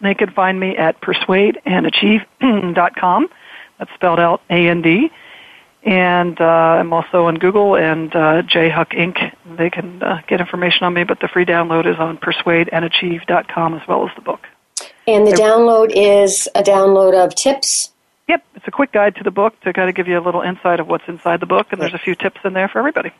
They 0.00 0.14
can 0.14 0.30
find 0.30 0.58
me 0.58 0.76
at 0.76 1.00
persuadeandachieve.com. 1.00 3.28
That's 3.78 3.92
spelled 3.94 4.20
out 4.20 4.42
A-N-D. 4.50 5.10
And 5.82 6.40
uh, 6.40 6.44
I'm 6.44 6.92
also 6.92 7.26
on 7.26 7.36
Google 7.36 7.76
and 7.76 8.14
uh, 8.14 8.42
JHuck 8.42 8.92
Inc. 8.92 9.34
They 9.56 9.70
can 9.70 10.02
uh, 10.02 10.20
get 10.26 10.40
information 10.40 10.84
on 10.84 10.92
me, 10.94 11.04
but 11.04 11.20
the 11.20 11.28
free 11.28 11.44
download 11.44 11.86
is 11.86 11.96
on 11.98 12.18
persuadeandachieve.com 12.18 13.74
as 13.74 13.86
well 13.86 14.08
as 14.08 14.14
the 14.16 14.22
book. 14.22 14.40
And 15.06 15.24
the 15.26 15.32
download 15.32 15.92
is 15.94 16.48
a 16.56 16.64
download 16.64 17.14
of 17.14 17.36
tips? 17.36 17.92
Yep, 18.28 18.44
it's 18.56 18.66
a 18.66 18.72
quick 18.72 18.90
guide 18.90 19.14
to 19.16 19.22
the 19.22 19.30
book 19.30 19.60
to 19.60 19.72
kind 19.72 19.88
of 19.88 19.94
give 19.94 20.08
you 20.08 20.18
a 20.18 20.24
little 20.24 20.42
insight 20.42 20.80
of 20.80 20.88
what's 20.88 21.06
inside 21.06 21.38
the 21.38 21.46
book, 21.46 21.68
and 21.70 21.80
there's 21.80 21.94
a 21.94 21.98
few 21.98 22.16
tips 22.16 22.40
in 22.44 22.54
there 22.54 22.68
for 22.68 22.80
everybody. 22.80 23.12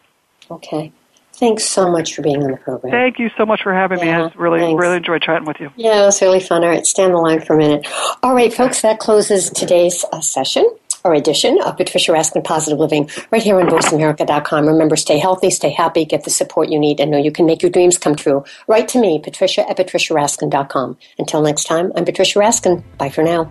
Okay. 0.51 0.91
Thanks 1.39 1.65
so 1.65 1.91
much 1.91 2.15
for 2.15 2.23
being 2.23 2.43
on 2.43 2.51
the 2.51 2.57
program. 2.57 2.93
Thank 2.93 3.19
you 3.19 3.29
so 3.37 3.45
much 3.45 3.63
for 3.63 3.75
having 3.75 3.99
yeah, 3.99 4.05
me. 4.05 4.25
I 4.25 4.33
really, 4.37 4.61
thanks. 4.61 4.81
really 4.81 4.97
enjoyed 4.97 5.21
chatting 5.21 5.47
with 5.47 5.61
you. 5.61 5.71
Yeah, 5.77 6.03
it 6.03 6.07
was 6.07 6.23
really 6.23 6.41
fun. 6.41 6.65
All 6.65 6.71
right, 6.71 6.87
stand 6.87 7.13
the 7.13 7.19
line 7.19 7.43
for 7.43 7.55
a 7.55 7.59
minute. 7.59 7.87
All 8.23 8.35
right, 8.35 8.53
folks, 8.53 8.81
that 8.81 8.99
closes 9.01 9.51
today's 9.51 10.03
uh, 10.13 10.21
session 10.23 10.67
or 11.05 11.15
edition 11.15 11.61
of 11.61 11.77
Patricia 11.77 12.11
Raskin 12.11 12.43
Positive 12.43 12.79
Living 12.79 13.11
right 13.31 13.43
here 13.43 13.61
on 13.61 13.69
VoiceAmerica.com. 13.69 14.67
Remember, 14.67 14.97
stay 14.97 15.19
healthy, 15.19 15.51
stay 15.51 15.71
happy, 15.71 16.05
get 16.05 16.25
the 16.25 16.31
support 16.31 16.71
you 16.71 16.79
need, 16.79 17.01
and 17.01 17.11
know 17.11 17.19
you 17.19 17.31
can 17.31 17.45
make 17.45 17.63
your 17.63 17.71
dreams 17.71 17.99
come 17.99 18.17
true. 18.17 18.43
Write 18.67 18.89
to 18.89 19.01
me, 19.01 19.21
Patricia 19.23 19.69
at 19.69 19.77
PatriciaRaskin.com. 19.77 20.97
Until 21.19 21.43
next 21.43 21.65
time, 21.65 21.93
I'm 21.95 22.05
Patricia 22.07 22.39
Raskin. 22.39 22.83
Bye 22.97 23.11
for 23.11 23.23
now. 23.23 23.51